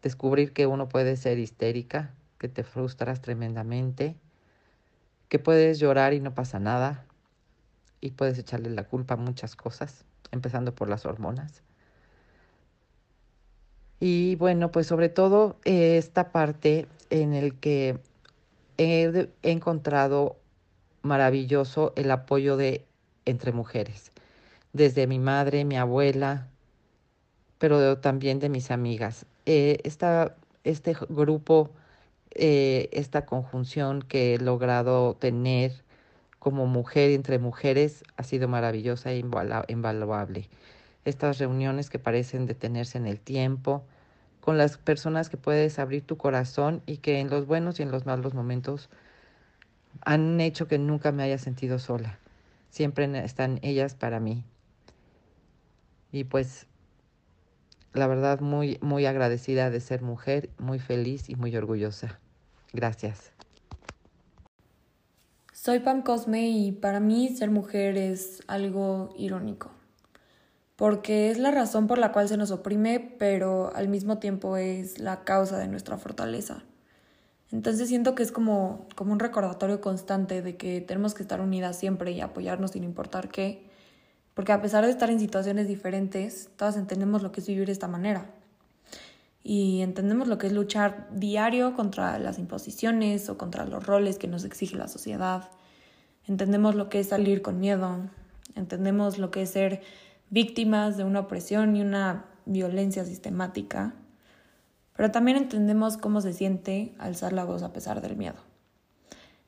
descubrir 0.02 0.54
que 0.54 0.68
uno 0.68 0.90
puede 0.90 1.16
ser 1.18 1.38
histérica, 1.38 2.14
que 2.42 2.50
te 2.50 2.64
frustras 2.64 3.22
tremendamente, 3.22 4.16
que 5.30 5.38
puedes 5.38 5.78
llorar 5.78 6.16
y 6.16 6.20
no 6.20 6.34
pasa 6.34 6.60
nada, 6.60 7.06
y 8.02 8.10
puedes 8.10 8.40
echarle 8.40 8.72
la 8.72 8.86
culpa 8.86 9.14
a 9.14 9.18
muchas 9.18 9.56
cosas, 9.56 10.06
empezando 10.32 10.74
por 10.74 10.90
las 10.90 11.06
hormonas. 11.06 11.62
Y 14.00 14.38
bueno, 14.38 14.72
pues 14.72 14.88
sobre 14.88 15.08
todo 15.08 15.58
eh, 15.66 15.98
esta 16.00 16.32
parte 16.32 16.88
en 17.12 17.36
el 17.36 17.60
que 17.60 18.00
he, 18.80 19.30
encontrado 19.44 20.38
maravilloso 21.04 21.94
el 21.96 22.10
apoyo 22.10 22.58
de 22.58 22.88
entre 23.26 23.52
mujeres, 23.52 24.12
desde 24.74 25.06
mi 25.06 25.20
madre, 25.20 25.64
mi 25.64 25.78
abuela, 25.78 26.48
pero 27.60 28.00
también 28.00 28.40
de 28.40 28.50
mis 28.50 28.72
amigas. 28.72 29.28
Eh, 29.46 29.78
este 30.64 30.96
grupo, 31.08 31.70
eh, 32.36 32.90
esta 32.92 33.26
conjunción 33.26 34.02
que 34.02 34.36
he 34.36 34.38
logrado 34.40 35.16
tener 35.16 35.72
como 36.40 36.66
mujer 36.66 37.12
entre 37.12 37.40
mujeres 37.40 38.04
ha 38.18 38.24
sido 38.24 38.48
maravillosa 38.48 39.12
e 39.12 39.18
invaluable. 39.68 40.50
Estas 41.06 41.38
reuniones 41.38 41.90
que 41.90 42.00
parecen 42.00 42.46
detenerse 42.46 42.98
en 42.98 43.08
el 43.08 43.20
tiempo, 43.20 43.84
con 44.40 44.58
las 44.58 44.78
personas 44.78 45.30
que 45.30 45.38
puedes 45.38 45.78
abrir 45.80 46.02
tu 46.06 46.18
corazón 46.18 46.82
y 46.86 46.98
que 46.98 47.20
en 47.20 47.30
los 47.30 47.46
buenos 47.46 47.80
y 47.80 47.84
en 47.84 47.92
los 47.92 48.06
malos 48.06 48.34
momentos 48.34 48.90
han 50.04 50.42
hecho 50.42 50.68
que 50.68 50.80
nunca 50.80 51.12
me 51.12 51.24
haya 51.24 51.38
sentido 51.38 51.80
sola. 51.80 52.18
Siempre 52.70 53.06
están 53.24 53.60
ellas 53.62 53.94
para 53.94 54.20
mí. 54.20 54.44
Y 56.12 56.24
pues 56.24 56.68
la 57.94 58.08
verdad 58.08 58.40
muy 58.40 58.78
muy 58.82 59.06
agradecida 59.06 59.70
de 59.70 59.80
ser 59.80 60.02
mujer, 60.02 60.50
muy 60.58 60.80
feliz 60.80 61.30
y 61.30 61.36
muy 61.36 61.56
orgullosa. 61.56 62.20
Gracias. 62.74 63.32
Soy 65.54 65.80
Pam 65.80 66.02
Cosme 66.02 66.50
y 66.50 66.72
para 66.72 67.00
mí 67.00 67.30
ser 67.36 67.52
mujer 67.52 67.96
es 67.96 68.42
algo 68.48 69.14
irónico, 69.16 69.70
porque 70.76 71.30
es 71.30 71.38
la 71.38 71.52
razón 71.52 71.86
por 71.86 72.00
la 72.00 72.12
cual 72.12 72.28
se 72.28 72.38
nos 72.38 72.50
oprime, 72.50 73.16
pero 73.20 73.72
al 73.76 73.88
mismo 73.88 74.18
tiempo 74.18 74.58
es 74.58 74.98
la 74.98 75.24
causa 75.24 75.60
de 75.60 75.68
nuestra 75.68 75.98
fortaleza. 75.98 76.64
Entonces 77.52 77.90
siento 77.90 78.16
que 78.16 78.24
es 78.24 78.32
como, 78.32 78.88
como 78.96 79.12
un 79.12 79.20
recordatorio 79.20 79.82
constante 79.82 80.42
de 80.42 80.56
que 80.56 80.82
tenemos 80.82 81.14
que 81.14 81.22
estar 81.22 81.42
unidas 81.42 81.78
siempre 81.78 82.12
y 82.12 82.22
apoyarnos 82.22 82.72
sin 82.72 82.84
importar 82.84 83.30
qué, 83.30 83.70
porque 84.42 84.54
a 84.54 84.62
pesar 84.64 84.84
de 84.84 84.90
estar 84.90 85.12
en 85.12 85.20
situaciones 85.20 85.68
diferentes, 85.68 86.50
todas 86.56 86.76
entendemos 86.76 87.22
lo 87.22 87.32
que 87.32 87.42
es 87.42 87.48
vivir 87.48 87.68
de 87.68 87.74
esta 87.74 87.88
manera 87.88 88.26
y 89.44 89.82
entendemos 89.82 90.28
lo 90.28 90.40
que 90.40 90.48
es 90.48 90.54
luchar 90.54 91.10
diario 91.12 91.76
contra 91.76 92.18
las 92.18 92.40
imposiciones 92.40 93.30
o 93.30 93.38
contra 93.38 93.66
los 93.66 93.86
roles 93.86 94.18
que 94.18 94.28
nos 94.28 94.44
exige 94.44 94.78
la 94.78 94.88
sociedad. 94.88 95.52
Entendemos 96.26 96.74
lo 96.74 96.90
que 96.90 97.02
es 97.02 97.10
salir 97.10 97.44
con 97.44 97.60
miedo, 97.60 98.00
entendemos 98.56 99.20
lo 99.20 99.30
que 99.30 99.44
es 99.44 99.52
ser 99.52 99.84
víctimas 100.32 100.98
de 100.98 101.04
una 101.04 101.20
opresión 101.20 101.76
y 101.76 101.84
una 101.84 102.26
violencia 102.48 103.06
sistemática, 103.06 103.94
pero 104.96 105.12
también 105.12 105.38
entendemos 105.38 105.98
cómo 105.98 106.20
se 106.20 106.34
siente 106.34 106.96
alzar 106.98 107.32
la 107.32 107.44
voz 107.44 107.62
a 107.62 107.74
pesar 107.74 108.02
del 108.02 108.18
miedo. 108.18 108.40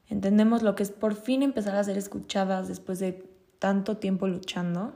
Entendemos 0.07 0.61
lo 0.61 0.75
que 0.75 0.83
es 0.83 0.91
por 0.91 1.15
fin 1.15 1.41
empezar 1.41 1.75
a 1.77 1.83
ser 1.83 1.97
escuchadas 1.97 2.67
después 2.67 2.99
de 2.99 3.32
tanto 3.63 3.97
tiempo 3.97 4.27
luchando 4.27 4.93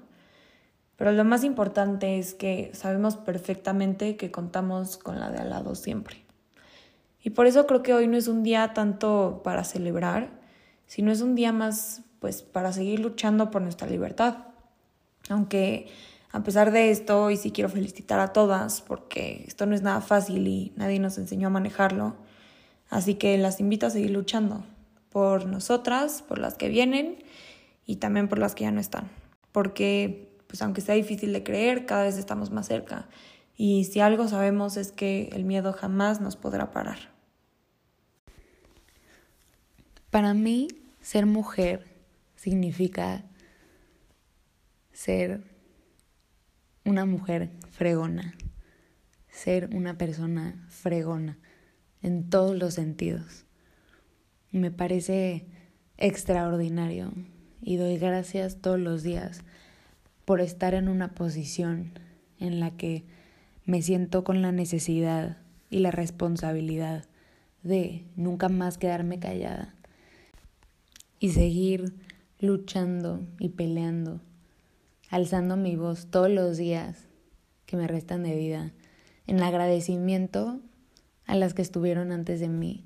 pero 0.97 1.11
lo 1.11 1.23
más 1.23 1.43
importante 1.43 2.17
es 2.17 2.33
que 2.33 2.71
sabemos 2.73 3.15
perfectamente 3.15 4.17
que 4.17 4.31
contamos 4.31 4.97
con 4.97 5.19
la 5.19 5.29
de 5.29 5.37
al 5.37 5.51
lado 5.51 5.75
siempre. 5.75 6.25
Y 7.23 7.29
por 7.29 7.45
eso 7.45 7.67
creo 7.67 7.83
que 7.83 7.93
hoy 7.93 8.07
no 8.07 8.17
es 8.17 8.27
un 8.27 8.43
día 8.43 8.73
tanto 8.73 9.41
para 9.43 9.63
celebrar, 9.63 10.29
sino 10.87 11.11
es 11.11 11.21
un 11.21 11.35
día 11.35 11.53
más 11.53 12.01
pues 12.19 12.41
para 12.41 12.73
seguir 12.73 12.99
luchando 12.99 13.51
por 13.51 13.61
nuestra 13.61 13.87
libertad. 13.87 14.37
Aunque 15.29 15.87
a 16.31 16.41
pesar 16.41 16.71
de 16.71 16.89
esto, 16.89 17.25
hoy 17.25 17.37
sí 17.37 17.51
quiero 17.51 17.69
felicitar 17.69 18.19
a 18.19 18.33
todas 18.33 18.81
porque 18.81 19.43
esto 19.47 19.67
no 19.67 19.75
es 19.75 19.83
nada 19.83 20.01
fácil 20.01 20.47
y 20.47 20.73
nadie 20.77 20.99
nos 20.99 21.19
enseñó 21.19 21.47
a 21.47 21.51
manejarlo. 21.51 22.15
Así 22.89 23.15
que 23.15 23.37
las 23.37 23.59
invito 23.59 23.85
a 23.85 23.91
seguir 23.91 24.11
luchando 24.11 24.63
por 25.11 25.45
nosotras, 25.45 26.23
por 26.27 26.39
las 26.39 26.55
que 26.55 26.69
vienen 26.69 27.17
y 27.87 27.95
también 27.95 28.27
por 28.27 28.37
las 28.37 28.53
que 28.53 28.65
ya 28.65 28.71
no 28.71 28.79
están. 28.79 29.09
Porque 29.51 30.27
pues 30.47 30.61
aunque 30.61 30.81
sea 30.81 30.95
difícil 30.95 31.33
de 31.33 31.43
creer, 31.43 31.85
cada 31.85 32.03
vez 32.03 32.17
estamos 32.17 32.51
más 32.51 32.67
cerca. 32.67 33.07
Y 33.55 33.85
si 33.85 33.99
algo 33.99 34.27
sabemos 34.27 34.77
es 34.77 34.91
que 34.91 35.29
el 35.33 35.43
miedo 35.43 35.73
jamás 35.73 36.21
nos 36.21 36.35
podrá 36.35 36.71
parar. 36.71 36.97
Para 40.09 40.33
mí, 40.33 40.67
ser 41.01 41.25
mujer 41.25 41.85
significa 42.35 43.25
ser 44.93 45.43
una 46.85 47.05
mujer 47.05 47.51
fregona, 47.71 48.35
ser 49.29 49.69
una 49.75 49.97
persona 49.97 50.65
fregona 50.69 51.37
en 52.01 52.29
todos 52.29 52.55
los 52.55 52.75
sentidos. 52.75 53.45
Me 54.51 54.71
parece 54.71 55.45
extraordinario 55.97 57.11
y 57.67 57.75
doy 57.75 57.97
gracias 57.97 58.61
todos 58.61 58.79
los 58.79 59.03
días 59.03 59.41
por 60.23 60.39
estar 60.39 60.73
en 60.73 60.87
una 60.87 61.09
posición 61.09 61.91
en 62.39 62.61
la 62.61 62.71
que 62.71 63.03
me 63.65 63.81
siento 63.81 64.23
con 64.23 64.41
la 64.41 64.53
necesidad 64.53 65.35
y 65.69 65.79
la 65.79 65.91
responsabilidad 65.91 67.03
de 67.63 68.05
nunca 68.15 68.47
más 68.47 68.77
quedarme 68.77 69.19
callada 69.19 69.75
y 71.19 71.31
seguir 71.31 71.93
luchando 72.39 73.27
y 73.37 73.49
peleando, 73.49 74.21
alzando 75.09 75.57
mi 75.57 75.75
voz 75.75 76.07
todos 76.09 76.31
los 76.31 76.55
días 76.55 77.09
que 77.65 77.75
me 77.75 77.89
restan 77.89 78.23
de 78.23 78.33
vida, 78.33 78.71
en 79.25 79.43
agradecimiento 79.43 80.61
a 81.25 81.35
las 81.35 81.53
que 81.53 81.63
estuvieron 81.63 82.13
antes 82.13 82.39
de 82.39 82.47
mí 82.47 82.85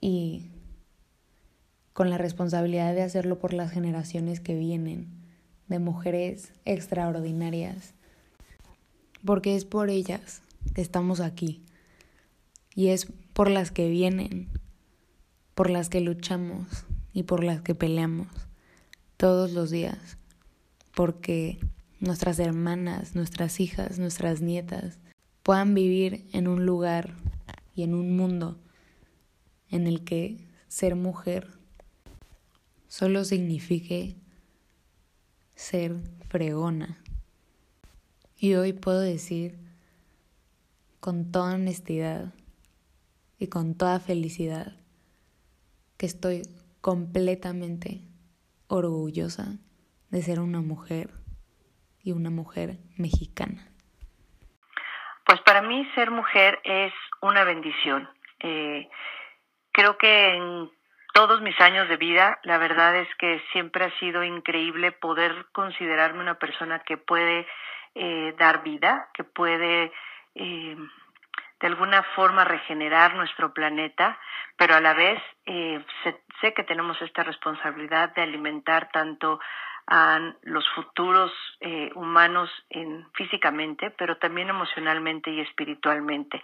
y 0.00 0.49
con 1.92 2.10
la 2.10 2.18
responsabilidad 2.18 2.94
de 2.94 3.02
hacerlo 3.02 3.38
por 3.38 3.52
las 3.52 3.70
generaciones 3.72 4.40
que 4.40 4.54
vienen 4.54 5.08
de 5.68 5.78
mujeres 5.78 6.52
extraordinarias, 6.64 7.94
porque 9.24 9.56
es 9.56 9.64
por 9.64 9.90
ellas 9.90 10.42
que 10.74 10.82
estamos 10.82 11.20
aquí 11.20 11.62
y 12.74 12.88
es 12.88 13.06
por 13.32 13.50
las 13.50 13.70
que 13.70 13.88
vienen, 13.88 14.48
por 15.54 15.70
las 15.70 15.88
que 15.88 16.00
luchamos 16.00 16.66
y 17.12 17.24
por 17.24 17.44
las 17.44 17.60
que 17.62 17.74
peleamos 17.74 18.28
todos 19.16 19.52
los 19.52 19.70
días, 19.70 20.18
porque 20.94 21.58
nuestras 22.00 22.38
hermanas, 22.38 23.14
nuestras 23.14 23.60
hijas, 23.60 23.98
nuestras 23.98 24.40
nietas 24.40 24.98
puedan 25.42 25.74
vivir 25.74 26.26
en 26.32 26.48
un 26.48 26.64
lugar 26.66 27.14
y 27.74 27.82
en 27.82 27.94
un 27.94 28.16
mundo 28.16 28.58
en 29.70 29.86
el 29.86 30.02
que 30.04 30.38
ser 30.68 30.96
mujer 30.96 31.59
solo 32.90 33.22
signifique 33.22 34.16
ser 35.54 35.92
fregona. 36.28 36.98
Y 38.36 38.54
hoy 38.54 38.72
puedo 38.72 39.00
decir 39.00 39.58
con 40.98 41.30
toda 41.30 41.54
honestidad 41.54 42.34
y 43.38 43.46
con 43.46 43.78
toda 43.78 44.00
felicidad 44.00 44.76
que 45.98 46.06
estoy 46.06 46.42
completamente 46.80 48.00
orgullosa 48.66 49.58
de 50.10 50.22
ser 50.22 50.40
una 50.40 50.60
mujer 50.60 51.10
y 52.02 52.10
una 52.10 52.30
mujer 52.30 52.78
mexicana? 52.96 53.68
Pues 55.26 55.40
para 55.42 55.62
mí 55.62 55.86
ser 55.94 56.10
mujer 56.10 56.58
es 56.64 56.92
una 57.22 57.44
bendición. 57.44 58.08
Eh, 58.40 58.88
creo 59.70 59.96
que 59.96 60.34
en 60.34 60.79
todos 61.12 61.40
mis 61.40 61.58
años 61.60 61.88
de 61.88 61.96
vida, 61.96 62.38
la 62.42 62.58
verdad 62.58 62.96
es 62.96 63.08
que 63.16 63.42
siempre 63.52 63.84
ha 63.84 63.98
sido 63.98 64.22
increíble 64.24 64.92
poder 64.92 65.46
considerarme 65.52 66.20
una 66.20 66.34
persona 66.34 66.80
que 66.80 66.96
puede 66.96 67.46
eh, 67.94 68.34
dar 68.38 68.62
vida, 68.62 69.08
que 69.14 69.24
puede 69.24 69.92
eh, 70.34 70.76
de 71.60 71.66
alguna 71.66 72.02
forma 72.14 72.44
regenerar 72.44 73.14
nuestro 73.14 73.52
planeta, 73.52 74.18
pero 74.56 74.74
a 74.74 74.80
la 74.80 74.94
vez 74.94 75.20
eh, 75.46 75.84
sé, 76.40 76.54
que 76.54 76.64
tenemos 76.64 77.00
esta 77.02 77.22
responsabilidad 77.22 78.14
de 78.14 78.22
alimentar 78.22 78.88
tanto 78.92 79.40
a 79.90 80.34
los 80.42 80.64
futuros 80.70 81.32
eh, 81.60 81.90
humanos 81.96 82.48
en, 82.70 83.06
físicamente, 83.12 83.90
pero 83.90 84.16
también 84.18 84.48
emocionalmente 84.48 85.30
y 85.32 85.40
espiritualmente. 85.40 86.42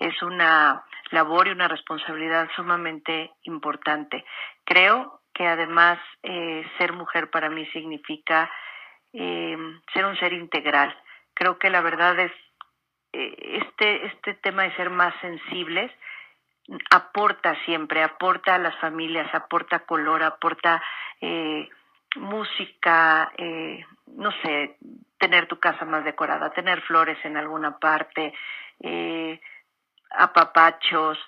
Es 0.00 0.20
una 0.20 0.84
labor 1.10 1.46
y 1.46 1.52
una 1.52 1.68
responsabilidad 1.68 2.48
sumamente 2.56 3.30
importante. 3.44 4.24
Creo 4.64 5.20
que 5.32 5.46
además 5.46 6.00
eh, 6.24 6.68
ser 6.76 6.92
mujer 6.92 7.30
para 7.30 7.48
mí 7.48 7.64
significa 7.66 8.50
ser 9.10 10.04
un 10.04 10.16
ser 10.18 10.34
integral. 10.34 10.94
Creo 11.34 11.58
que 11.58 11.70
la 11.70 11.80
verdad 11.80 12.18
es 12.18 12.32
eh, 13.12 13.62
este, 13.62 14.06
este 14.06 14.34
tema 14.34 14.64
de 14.64 14.76
ser 14.76 14.90
más 14.90 15.14
sensibles 15.20 15.90
aporta 16.90 17.56
siempre, 17.64 18.02
aporta 18.02 18.56
a 18.56 18.58
las 18.58 18.76
familias, 18.78 19.34
aporta 19.34 19.80
color, 19.80 20.22
aporta 20.22 20.82
música, 22.16 23.32
eh, 23.36 23.84
no 24.06 24.30
sé, 24.42 24.76
tener 25.18 25.46
tu 25.46 25.58
casa 25.58 25.84
más 25.84 26.04
decorada, 26.04 26.50
tener 26.50 26.80
flores 26.82 27.18
en 27.24 27.36
alguna 27.36 27.78
parte, 27.78 28.32
apapachos. 30.10 31.18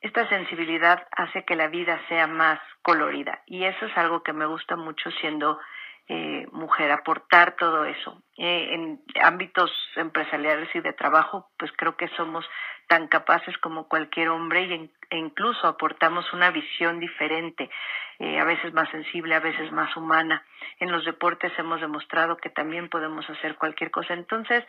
esta 0.00 0.28
sensibilidad 0.28 1.06
hace 1.12 1.44
que 1.44 1.54
la 1.54 1.68
vida 1.68 2.00
sea 2.08 2.26
más 2.26 2.58
colorida 2.82 3.42
y 3.46 3.64
eso 3.64 3.86
es 3.86 3.96
algo 3.96 4.22
que 4.22 4.32
me 4.32 4.46
gusta 4.46 4.76
mucho 4.76 5.10
siendo 5.20 5.60
eh, 6.08 6.46
mujer, 6.52 6.90
aportar 6.90 7.56
todo 7.56 7.84
eso. 7.84 8.22
Eh, 8.36 8.68
en 8.72 9.00
ámbitos 9.22 9.70
empresariales 9.96 10.68
y 10.74 10.80
de 10.80 10.92
trabajo, 10.92 11.50
pues 11.58 11.70
creo 11.76 11.96
que 11.96 12.08
somos 12.16 12.48
tan 12.88 13.08
capaces 13.08 13.56
como 13.58 13.88
cualquier 13.88 14.30
hombre 14.30 14.62
y 14.62 14.90
e 15.10 15.16
incluso 15.16 15.66
aportamos 15.66 16.32
una 16.32 16.50
visión 16.50 16.98
diferente, 17.00 17.70
eh, 18.18 18.38
a 18.38 18.44
veces 18.44 18.72
más 18.72 18.88
sensible, 18.90 19.34
a 19.34 19.40
veces 19.40 19.70
más 19.72 19.94
humana. 19.96 20.44
En 20.80 20.90
los 20.90 21.04
deportes 21.04 21.52
hemos 21.58 21.80
demostrado 21.80 22.36
que 22.36 22.50
también 22.50 22.88
podemos 22.88 23.28
hacer 23.28 23.56
cualquier 23.56 23.90
cosa. 23.90 24.14
Entonces, 24.14 24.64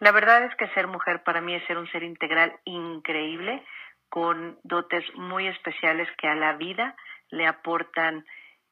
la 0.00 0.12
verdad 0.12 0.44
es 0.44 0.54
que 0.54 0.68
ser 0.68 0.86
mujer 0.86 1.22
para 1.24 1.40
mí 1.40 1.54
es 1.54 1.66
ser 1.66 1.78
un 1.78 1.90
ser 1.90 2.04
integral 2.04 2.56
increíble, 2.64 3.64
con 4.08 4.58
dotes 4.62 5.04
muy 5.14 5.48
especiales 5.48 6.08
que 6.18 6.28
a 6.28 6.34
la 6.34 6.54
vida 6.54 6.94
le 7.30 7.46
aportan 7.46 8.24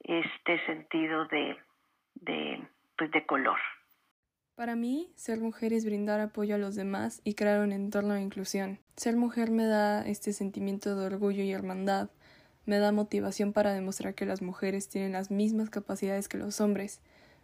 este 0.05 0.65
sentido 0.67 1.27
de, 1.27 1.59
de, 2.21 2.69
pues, 2.97 3.11
de 3.11 3.25
color. 3.27 3.59
Para 4.55 4.75
mí, 4.75 5.13
ser 5.17 5.41
mujer 5.41 5.73
es 5.73 5.85
brindar 5.85 6.21
apoyo 6.21 6.55
a 6.55 6.59
los 6.59 6.75
demás 6.75 7.21
y 7.25 7.35
crear 7.35 7.61
un 7.61 7.73
entorno 7.73 8.15
de 8.15 8.23
inclusión. 8.23 8.79
Ser 8.97 9.17
mujer 9.17 9.51
me 9.51 9.67
da 9.67 10.07
este 10.07 10.33
sentimiento 10.33 10.97
de 10.97 11.07
orgullo 11.07 11.43
y 11.43 11.53
hermandad, 11.53 12.09
me 12.65 12.79
da 12.79 12.91
motivación 12.91 13.53
para 13.53 13.75
demostrar 13.75 14.15
que 14.15 14.27
las 14.27 14.43
mujeres 14.43 14.89
tienen 14.89 15.13
las 15.13 15.31
mismas 15.31 15.71
capacidades 15.71 16.29
que 16.29 16.39
los 16.39 16.61
hombres, 16.61 17.01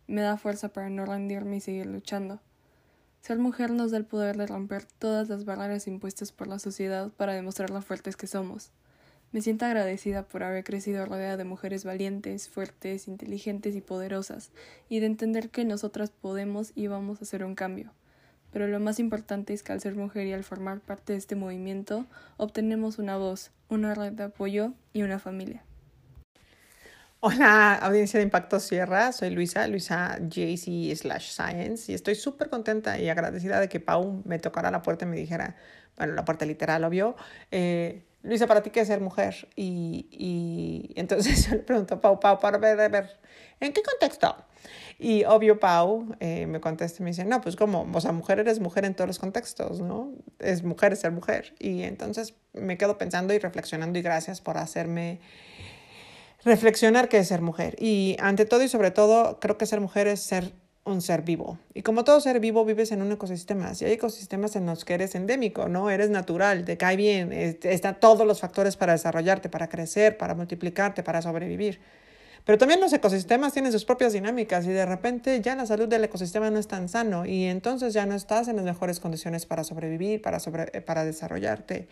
me 0.06 0.22
da 0.22 0.36
fuerza 0.36 0.72
para 0.72 0.90
no 0.90 1.04
rendirme 1.04 1.56
y 1.56 1.60
seguir 1.60 1.86
luchando. 1.86 2.40
Ser 3.20 3.38
mujer 3.38 3.70
nos 3.70 3.92
da 3.92 3.98
el 3.98 4.04
poder 4.04 4.36
de 4.36 4.46
romper 4.46 4.84
todas 4.84 5.28
las 5.28 5.44
barreras 5.44 5.86
impuestas 5.86 6.32
por 6.32 6.48
la 6.48 6.58
sociedad 6.58 7.12
para 7.12 7.34
demostrar 7.34 7.70
lo 7.70 7.80
fuertes 7.82 8.16
que 8.16 8.26
somos. 8.26 8.72
Me 9.32 9.40
siento 9.40 9.64
agradecida 9.64 10.24
por 10.24 10.42
haber 10.42 10.62
crecido 10.62 11.06
rodeada 11.06 11.38
de 11.38 11.44
mujeres 11.44 11.84
valientes, 11.84 12.50
fuertes, 12.50 13.08
inteligentes 13.08 13.74
y 13.74 13.80
poderosas, 13.80 14.50
y 14.90 15.00
de 15.00 15.06
entender 15.06 15.48
que 15.48 15.64
nosotras 15.64 16.10
podemos 16.10 16.72
y 16.74 16.88
vamos 16.88 17.18
a 17.18 17.22
hacer 17.22 17.42
un 17.42 17.54
cambio. 17.54 17.94
Pero 18.52 18.66
lo 18.66 18.78
más 18.78 18.98
importante 18.98 19.54
es 19.54 19.62
que 19.62 19.72
al 19.72 19.80
ser 19.80 19.94
mujer 19.94 20.26
y 20.26 20.34
al 20.34 20.44
formar 20.44 20.80
parte 20.80 21.14
de 21.14 21.18
este 21.18 21.34
movimiento, 21.34 22.04
obtenemos 22.36 22.98
una 22.98 23.16
voz, 23.16 23.52
una 23.70 23.94
red 23.94 24.12
de 24.12 24.24
apoyo 24.24 24.74
y 24.92 25.00
una 25.00 25.18
familia. 25.18 25.64
Hola, 27.20 27.76
audiencia 27.76 28.18
de 28.18 28.24
Impacto 28.24 28.60
Sierra, 28.60 29.12
soy 29.12 29.30
Luisa, 29.30 29.66
Luisa 29.66 30.18
JC 30.20 30.94
slash 30.94 31.30
Science, 31.30 31.90
y 31.90 31.94
estoy 31.94 32.16
súper 32.16 32.50
contenta 32.50 32.98
y 32.98 33.08
agradecida 33.08 33.60
de 33.60 33.70
que 33.70 33.80
Pau 33.80 34.20
me 34.26 34.38
tocara 34.38 34.70
la 34.70 34.82
puerta 34.82 35.06
y 35.06 35.08
me 35.08 35.16
dijera, 35.16 35.56
bueno, 35.96 36.12
la 36.12 36.26
puerta 36.26 36.44
literal, 36.44 36.84
obvio, 36.84 37.16
eh, 37.50 38.02
Luisa, 38.22 38.46
¿para 38.46 38.62
ti 38.62 38.70
qué 38.70 38.80
es 38.80 38.88
ser 38.88 39.00
mujer? 39.00 39.48
Y, 39.56 40.06
y 40.10 40.92
entonces 40.98 41.46
yo 41.50 41.56
le 41.56 41.62
pregunto 41.62 41.94
a 41.94 42.00
Pau, 42.00 42.20
Pau, 42.20 42.38
para 42.38 42.58
ver, 42.58 42.80
a 42.80 42.88
ver, 42.88 43.18
¿en 43.60 43.72
qué 43.72 43.82
contexto? 43.82 44.36
Y 44.98 45.24
obvio 45.24 45.58
Pau 45.58 46.14
eh, 46.20 46.46
me 46.46 46.60
contesta 46.60 47.02
y 47.02 47.04
me 47.04 47.10
dice, 47.10 47.24
no, 47.24 47.40
pues 47.40 47.56
como, 47.56 47.90
o 47.92 48.00
sea, 48.00 48.12
mujer 48.12 48.38
eres 48.38 48.60
mujer 48.60 48.84
en 48.84 48.94
todos 48.94 49.08
los 49.08 49.18
contextos, 49.18 49.80
¿no? 49.80 50.12
Es 50.38 50.62
mujer, 50.62 50.92
es 50.92 51.00
ser 51.00 51.10
mujer. 51.10 51.54
Y 51.58 51.82
entonces 51.82 52.34
me 52.52 52.78
quedo 52.78 52.98
pensando 52.98 53.34
y 53.34 53.38
reflexionando 53.38 53.98
y 53.98 54.02
gracias 54.02 54.40
por 54.40 54.58
hacerme 54.58 55.20
reflexionar 56.44 57.08
qué 57.08 57.18
es 57.18 57.28
ser 57.28 57.40
mujer. 57.40 57.74
Y 57.78 58.16
ante 58.20 58.44
todo 58.44 58.62
y 58.62 58.68
sobre 58.68 58.92
todo, 58.92 59.40
creo 59.40 59.58
que 59.58 59.66
ser 59.66 59.80
mujer 59.80 60.06
es 60.06 60.20
ser 60.20 60.52
un 60.84 61.00
ser 61.00 61.22
vivo. 61.22 61.58
Y 61.74 61.82
como 61.82 62.04
todo 62.04 62.20
ser 62.20 62.40
vivo, 62.40 62.64
vives 62.64 62.90
en 62.92 63.02
un 63.02 63.12
ecosistema. 63.12 63.74
Si 63.74 63.84
hay 63.84 63.92
ecosistemas 63.92 64.56
en 64.56 64.66
los 64.66 64.84
que 64.84 64.94
eres 64.94 65.14
endémico, 65.14 65.68
¿no? 65.68 65.90
Eres 65.90 66.10
natural, 66.10 66.64
te 66.64 66.76
cae 66.76 66.96
bien, 66.96 67.32
están 67.32 68.00
todos 68.00 68.26
los 68.26 68.40
factores 68.40 68.76
para 68.76 68.92
desarrollarte, 68.92 69.48
para 69.48 69.68
crecer, 69.68 70.16
para 70.18 70.34
multiplicarte, 70.34 71.02
para 71.02 71.22
sobrevivir. 71.22 71.80
Pero 72.44 72.58
también 72.58 72.80
los 72.80 72.92
ecosistemas 72.92 73.52
tienen 73.52 73.70
sus 73.70 73.84
propias 73.84 74.12
dinámicas 74.12 74.66
y 74.66 74.70
de 74.70 74.84
repente 74.84 75.40
ya 75.40 75.54
la 75.54 75.64
salud 75.64 75.86
del 75.86 76.02
ecosistema 76.04 76.50
no 76.50 76.58
es 76.58 76.66
tan 76.66 76.88
sano 76.88 77.24
y 77.24 77.44
entonces 77.44 77.94
ya 77.94 78.04
no 78.04 78.16
estás 78.16 78.48
en 78.48 78.56
las 78.56 78.64
mejores 78.64 78.98
condiciones 78.98 79.46
para 79.46 79.62
sobrevivir, 79.62 80.20
para, 80.20 80.38
para 80.84 81.04
desarrollarte. 81.04 81.86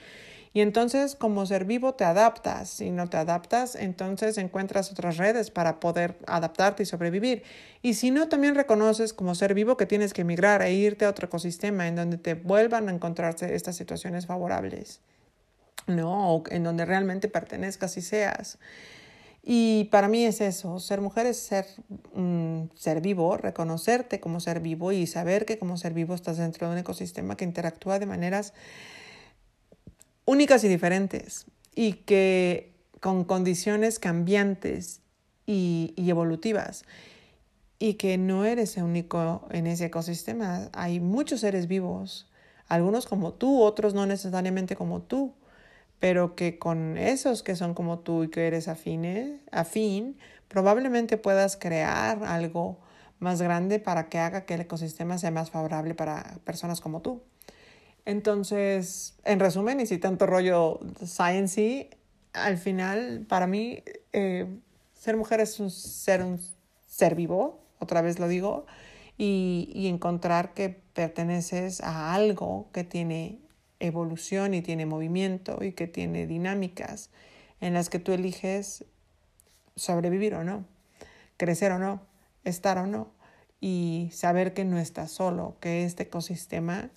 Y 0.53 0.63
entonces 0.63 1.15
como 1.15 1.47
ser 1.47 1.65
vivo 1.65 1.95
te 1.95 2.05
adaptas. 2.05 2.69
Si 2.71 2.91
no 2.91 3.09
te 3.09 3.17
adaptas, 3.17 3.77
entonces 3.77 4.37
encuentras 4.39 4.91
otras 4.91 5.17
redes 5.17 5.51
para 5.51 5.79
poder 5.79 6.19
adaptarte 6.27 6.83
y 6.83 6.87
sobrevivir. 6.87 7.45
Y 7.83 7.95
si 7.95 8.11
no, 8.11 8.29
también 8.29 8.55
reconoces 8.55 9.13
como 9.13 9.35
ser 9.35 9.55
vivo 9.55 9.77
que 9.77 9.87
tienes 9.87 10.13
que 10.13 10.23
emigrar 10.23 10.63
e 10.63 10.73
irte 10.73 11.05
a 11.05 11.11
otro 11.11 11.27
ecosistema 11.27 11.87
en 11.87 11.97
donde 11.97 12.19
te 12.19 12.35
vuelvan 12.35 12.89
a 12.89 12.93
encontrarse 12.93 13.55
estas 13.55 13.77
situaciones 13.77 14.27
favorables. 14.27 15.01
¿no? 15.87 16.35
O 16.35 16.45
en 16.51 16.65
donde 16.65 16.85
realmente 16.85 17.29
pertenezcas 17.29 17.97
y 17.97 18.03
seas. 18.03 18.59
Y 19.43 19.85
para 19.85 20.09
mí 20.09 20.25
es 20.27 20.41
eso, 20.43 20.79
ser 20.81 21.01
mujer 21.01 21.27
es 21.27 21.39
ser, 21.39 21.67
ser 22.75 23.01
vivo, 23.01 23.39
reconocerte 23.39 24.21
como 24.21 24.39
ser 24.39 24.61
vivo 24.61 24.93
y 24.93 25.07
saber 25.07 25.47
que 25.47 25.59
como 25.59 25.79
ser 25.79 25.95
vivo 25.95 26.15
estás 26.15 26.37
dentro 26.37 26.67
de 26.67 26.75
un 26.75 26.79
ecosistema 26.79 27.37
que 27.37 27.47
interactúa 27.47 27.99
de 27.99 28.05
maneras 28.05 28.53
únicas 30.25 30.65
y 30.65 30.69
diferentes 30.69 31.47
y 31.75 31.95
que 31.95 32.75
con 33.01 33.25
condiciones 33.25 33.99
cambiantes 33.99 35.01
y, 35.47 35.95
evolutivas 35.97 36.85
y 37.79 37.95
que 37.95 38.19
no 38.19 38.45
eres 38.45 38.77
el 38.77 38.85
único 38.85 39.49
en 39.51 39.67
ese 39.67 39.87
ecosistema. 39.87 40.69
Hay 40.73 41.01
muchos 41.01 41.41
seres 41.41 41.67
vivos, 41.67 42.31
algunos 42.69 43.07
como 43.07 43.33
tú, 43.33 43.63
otros 43.63 43.95
no 43.95 44.07
necesariamente 44.07 44.77
como 44.77 45.03
tú, 45.03 45.35
pero 45.99 46.37
que 46.37 46.59
con 46.59 46.97
esos 46.99 47.43
que 47.43 47.57
son 47.57 47.75
como 47.75 48.01
tú 48.01 48.25
y 48.25 48.29
que 48.31 48.47
eres 48.47 48.69
afín, 48.69 50.19
probablemente 50.49 51.17
puedas 51.17 51.57
crear 51.57 52.23
algo 52.25 52.79
más 53.19 53.41
grande 53.43 53.79
para 53.79 54.09
que 54.09 54.19
haga 54.19 54.45
que 54.45 54.55
el 54.55 54.63
ecosistema 54.63 55.19
sea 55.19 55.31
más 55.31 55.51
favorable 55.51 55.95
para 55.95 56.39
personas 56.45 56.81
como 56.81 57.01
tú. 57.03 57.23
Entonces, 58.11 59.15
en 59.25 59.39
resumen, 59.39 59.79
y 59.79 59.87
si 59.87 59.99
tanto 59.99 60.27
rollo 60.27 60.81
science, 61.07 61.91
al 62.33 62.59
final, 62.59 63.25
para 63.29 63.47
mí, 63.47 63.85
eh, 64.13 64.47
ser 64.95 65.17
mujer 65.17 65.39
es 65.39 65.61
un 65.61 65.71
ser, 65.71 66.25
un 66.25 66.41
ser 66.89 67.15
vivo, 67.15 67.61
otra 67.79 68.03
vez 68.03 68.19
lo 68.19 68.27
digo, 68.27 68.67
y, 69.17 69.71
y 69.73 69.87
encontrar 69.87 70.55
que 70.55 70.71
perteneces 70.71 71.83
a 71.83 72.13
algo 72.13 72.69
que 72.73 72.83
tiene 72.83 73.39
evolución 73.79 74.55
y 74.55 74.61
tiene 74.61 74.87
movimiento 74.87 75.63
y 75.63 75.71
que 75.71 75.87
tiene 75.87 76.27
dinámicas 76.27 77.11
en 77.61 77.75
las 77.75 77.91
que 77.91 78.01
tú 78.01 78.11
eliges 78.11 78.87
sobrevivir 79.77 80.35
o 80.35 80.43
no, 80.43 80.65
crecer 81.37 81.71
o 81.71 81.79
no, 81.79 82.01
estar 82.43 82.77
o 82.79 82.89
no, 82.89 83.13
y 83.61 84.11
saber 84.13 84.53
que 84.53 84.65
no 84.65 84.81
estás 84.81 85.13
solo, 85.13 85.55
que 85.61 85.85
este 85.85 86.03
ecosistema 86.03 86.91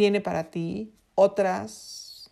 tiene 0.00 0.22
para 0.22 0.50
ti 0.50 0.94
otras 1.14 2.30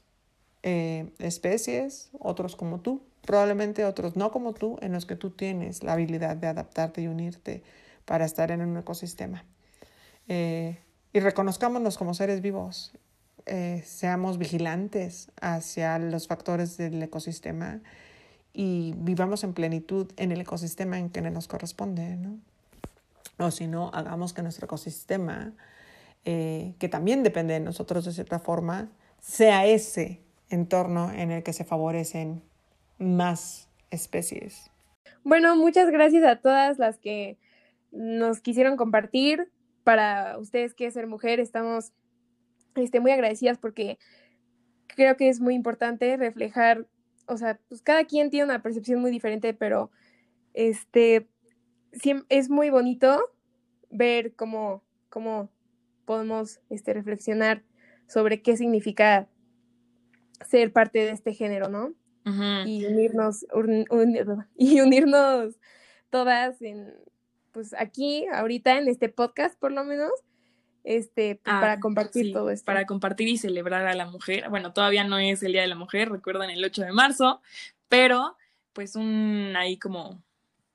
eh, 0.62 1.12
especies, 1.18 2.08
otros 2.18 2.56
como 2.56 2.80
tú, 2.80 3.02
probablemente 3.20 3.84
otros 3.84 4.16
no 4.16 4.32
como 4.32 4.54
tú, 4.54 4.78
en 4.80 4.92
los 4.92 5.04
que 5.04 5.16
tú 5.16 5.28
tienes 5.28 5.82
la 5.82 5.92
habilidad 5.92 6.34
de 6.34 6.46
adaptarte 6.46 7.02
y 7.02 7.08
unirte 7.08 7.62
para 8.06 8.24
estar 8.24 8.50
en 8.52 8.62
un 8.62 8.78
ecosistema. 8.78 9.44
Eh, 10.28 10.78
y 11.12 11.20
reconozcámonos 11.20 11.98
como 11.98 12.14
seres 12.14 12.40
vivos, 12.40 12.92
eh, 13.44 13.82
seamos 13.84 14.38
vigilantes 14.38 15.30
hacia 15.38 15.98
los 15.98 16.26
factores 16.26 16.78
del 16.78 17.02
ecosistema 17.02 17.82
y 18.54 18.94
vivamos 18.96 19.44
en 19.44 19.52
plenitud 19.52 20.10
en 20.16 20.32
el 20.32 20.40
ecosistema 20.40 20.98
en 20.98 21.10
que 21.10 21.20
nos 21.20 21.48
corresponde, 21.48 22.16
¿no? 22.16 22.38
O 23.36 23.50
si 23.50 23.66
no, 23.66 23.90
hagamos 23.92 24.32
que 24.32 24.40
nuestro 24.40 24.64
ecosistema, 24.64 25.52
eh, 26.24 26.74
que 26.78 26.88
también 26.88 27.22
depende 27.22 27.54
de 27.54 27.60
nosotros 27.60 28.04
de 28.04 28.12
cierta 28.12 28.38
forma, 28.38 28.90
sea 29.20 29.66
ese 29.66 30.20
entorno 30.50 31.12
en 31.12 31.30
el 31.30 31.42
que 31.42 31.52
se 31.52 31.64
favorecen 31.64 32.42
más 32.98 33.68
especies. 33.90 34.70
Bueno, 35.24 35.56
muchas 35.56 35.90
gracias 35.90 36.24
a 36.24 36.36
todas 36.36 36.78
las 36.78 36.98
que 36.98 37.38
nos 37.90 38.40
quisieron 38.40 38.76
compartir. 38.76 39.50
Para 39.84 40.36
ustedes 40.38 40.74
que 40.74 40.86
es 40.86 40.94
ser 40.94 41.06
mujer, 41.06 41.40
estamos 41.40 41.92
este, 42.74 43.00
muy 43.00 43.10
agradecidas 43.10 43.58
porque 43.58 43.98
creo 44.86 45.16
que 45.16 45.28
es 45.28 45.40
muy 45.40 45.54
importante 45.54 46.16
reflejar, 46.16 46.86
o 47.26 47.36
sea, 47.36 47.58
pues 47.68 47.82
cada 47.82 48.04
quien 48.04 48.30
tiene 48.30 48.44
una 48.44 48.62
percepción 48.62 49.00
muy 49.00 49.10
diferente, 49.10 49.54
pero 49.54 49.90
este, 50.52 51.28
es 52.28 52.50
muy 52.50 52.70
bonito 52.70 53.30
ver 53.90 54.34
cómo, 54.34 54.82
cómo 55.08 55.48
podemos 56.08 56.60
este, 56.70 56.94
reflexionar 56.94 57.62
sobre 58.06 58.40
qué 58.40 58.56
significa 58.56 59.28
ser 60.40 60.72
parte 60.72 61.00
de 61.00 61.10
este 61.10 61.34
género, 61.34 61.68
¿no? 61.68 61.92
Y 62.64 62.86
unirnos, 62.86 63.46
y 64.56 64.80
unirnos 64.80 65.54
todas 66.08 66.62
en, 66.62 66.94
pues 67.52 67.74
aquí, 67.78 68.26
ahorita 68.32 68.78
en 68.78 68.88
este 68.88 69.10
podcast 69.10 69.58
por 69.58 69.70
lo 69.70 69.84
menos, 69.84 70.10
este, 70.82 71.40
pues, 71.44 71.54
para 71.60 71.72
ah, 71.72 71.80
compartir 71.80 72.32
todo 72.32 72.48
esto. 72.48 72.64
Para 72.64 72.86
compartir 72.86 73.28
y 73.28 73.36
celebrar 73.36 73.86
a 73.86 73.94
la 73.94 74.06
mujer. 74.06 74.48
Bueno, 74.48 74.72
todavía 74.72 75.04
no 75.04 75.18
es 75.18 75.42
el 75.42 75.52
Día 75.52 75.60
de 75.60 75.68
la 75.68 75.74
Mujer, 75.74 76.08
recuerdan 76.08 76.48
el 76.48 76.64
8 76.64 76.84
de 76.84 76.92
marzo, 76.92 77.42
pero 77.90 78.34
pues 78.72 78.96
un 78.96 79.52
ahí 79.58 79.76
como 79.76 80.22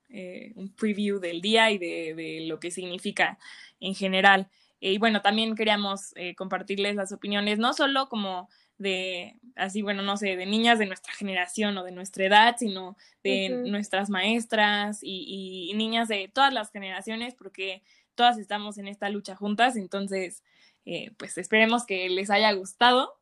eh, 0.10 0.52
un 0.56 0.70
preview 0.76 1.20
del 1.20 1.42
día 1.42 1.72
y 1.72 1.80
de, 1.80 2.14
de, 2.14 2.46
lo 2.48 2.60
que 2.60 2.70
significa 2.70 3.40
en 3.80 3.96
general. 3.96 4.48
Y 4.86 4.98
bueno, 4.98 5.22
también 5.22 5.56
queríamos 5.56 6.12
eh, 6.18 6.36
compartirles 6.36 6.98
las 6.98 7.14
opiniones, 7.14 7.58
no 7.58 7.72
solo 7.74 8.10
como 8.10 8.50
de, 8.78 9.38
así, 9.56 9.82
bueno, 9.82 10.02
no 10.02 10.18
sé, 10.18 10.36
de 10.36 10.46
niñas 10.46 10.78
de 10.78 10.86
nuestra 10.86 11.14
generación 11.14 11.78
o 11.78 11.86
de 11.86 11.94
nuestra 11.94 12.26
edad, 12.26 12.56
sino 12.60 12.98
de 13.24 13.48
nuestras 13.66 14.10
maestras 14.10 15.00
y, 15.02 15.72
niñas 15.76 16.10
de 16.10 16.30
todas 16.34 16.54
las 16.54 16.70
generaciones, 16.70 17.34
porque 17.34 17.82
todas 18.14 18.38
estamos 18.38 18.78
en 18.78 18.90
esta 18.90 19.08
lucha 19.08 19.38
juntas, 19.38 19.78
entonces, 19.78 20.44
eh, 20.86 21.12
pues 21.16 21.38
esperemos 21.38 21.86
que 21.86 22.10
les 22.10 22.30
haya 22.30 22.52
gustado. 22.52 23.14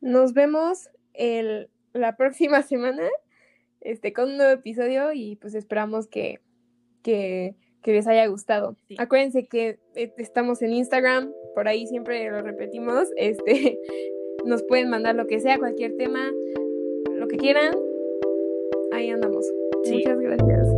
Nos 0.00 0.32
vemos 0.32 0.88
el, 1.12 1.68
la 1.92 2.16
próxima 2.16 2.62
semana 2.62 3.06
este, 3.82 4.14
con 4.14 4.30
un 4.30 4.36
nuevo 4.38 4.52
episodio 4.52 5.12
y 5.12 5.36
pues 5.36 5.54
esperamos 5.54 6.06
que, 6.06 6.40
que, 7.02 7.56
que 7.82 7.92
les 7.92 8.06
haya 8.06 8.26
gustado. 8.26 8.76
Acuérdense 8.98 9.46
que 9.46 9.78
eh, 9.94 10.12
estamos 10.18 10.62
en 10.62 10.72
Instagram, 10.72 11.32
por 11.54 11.68
ahí 11.68 11.86
siempre 11.86 12.30
lo 12.30 12.42
repetimos, 12.42 13.08
este, 13.16 13.78
nos 14.44 14.62
pueden 14.62 14.90
mandar 14.90 15.14
lo 15.14 15.26
que 15.26 15.40
sea, 15.40 15.58
cualquier 15.58 15.96
tema, 15.96 16.30
lo 17.10 17.28
que 17.28 17.36
quieran. 17.36 17.74
Ahí 18.92 19.10
andamos. 19.10 19.46
Muchas 19.86 20.18
gracias. 20.18 20.69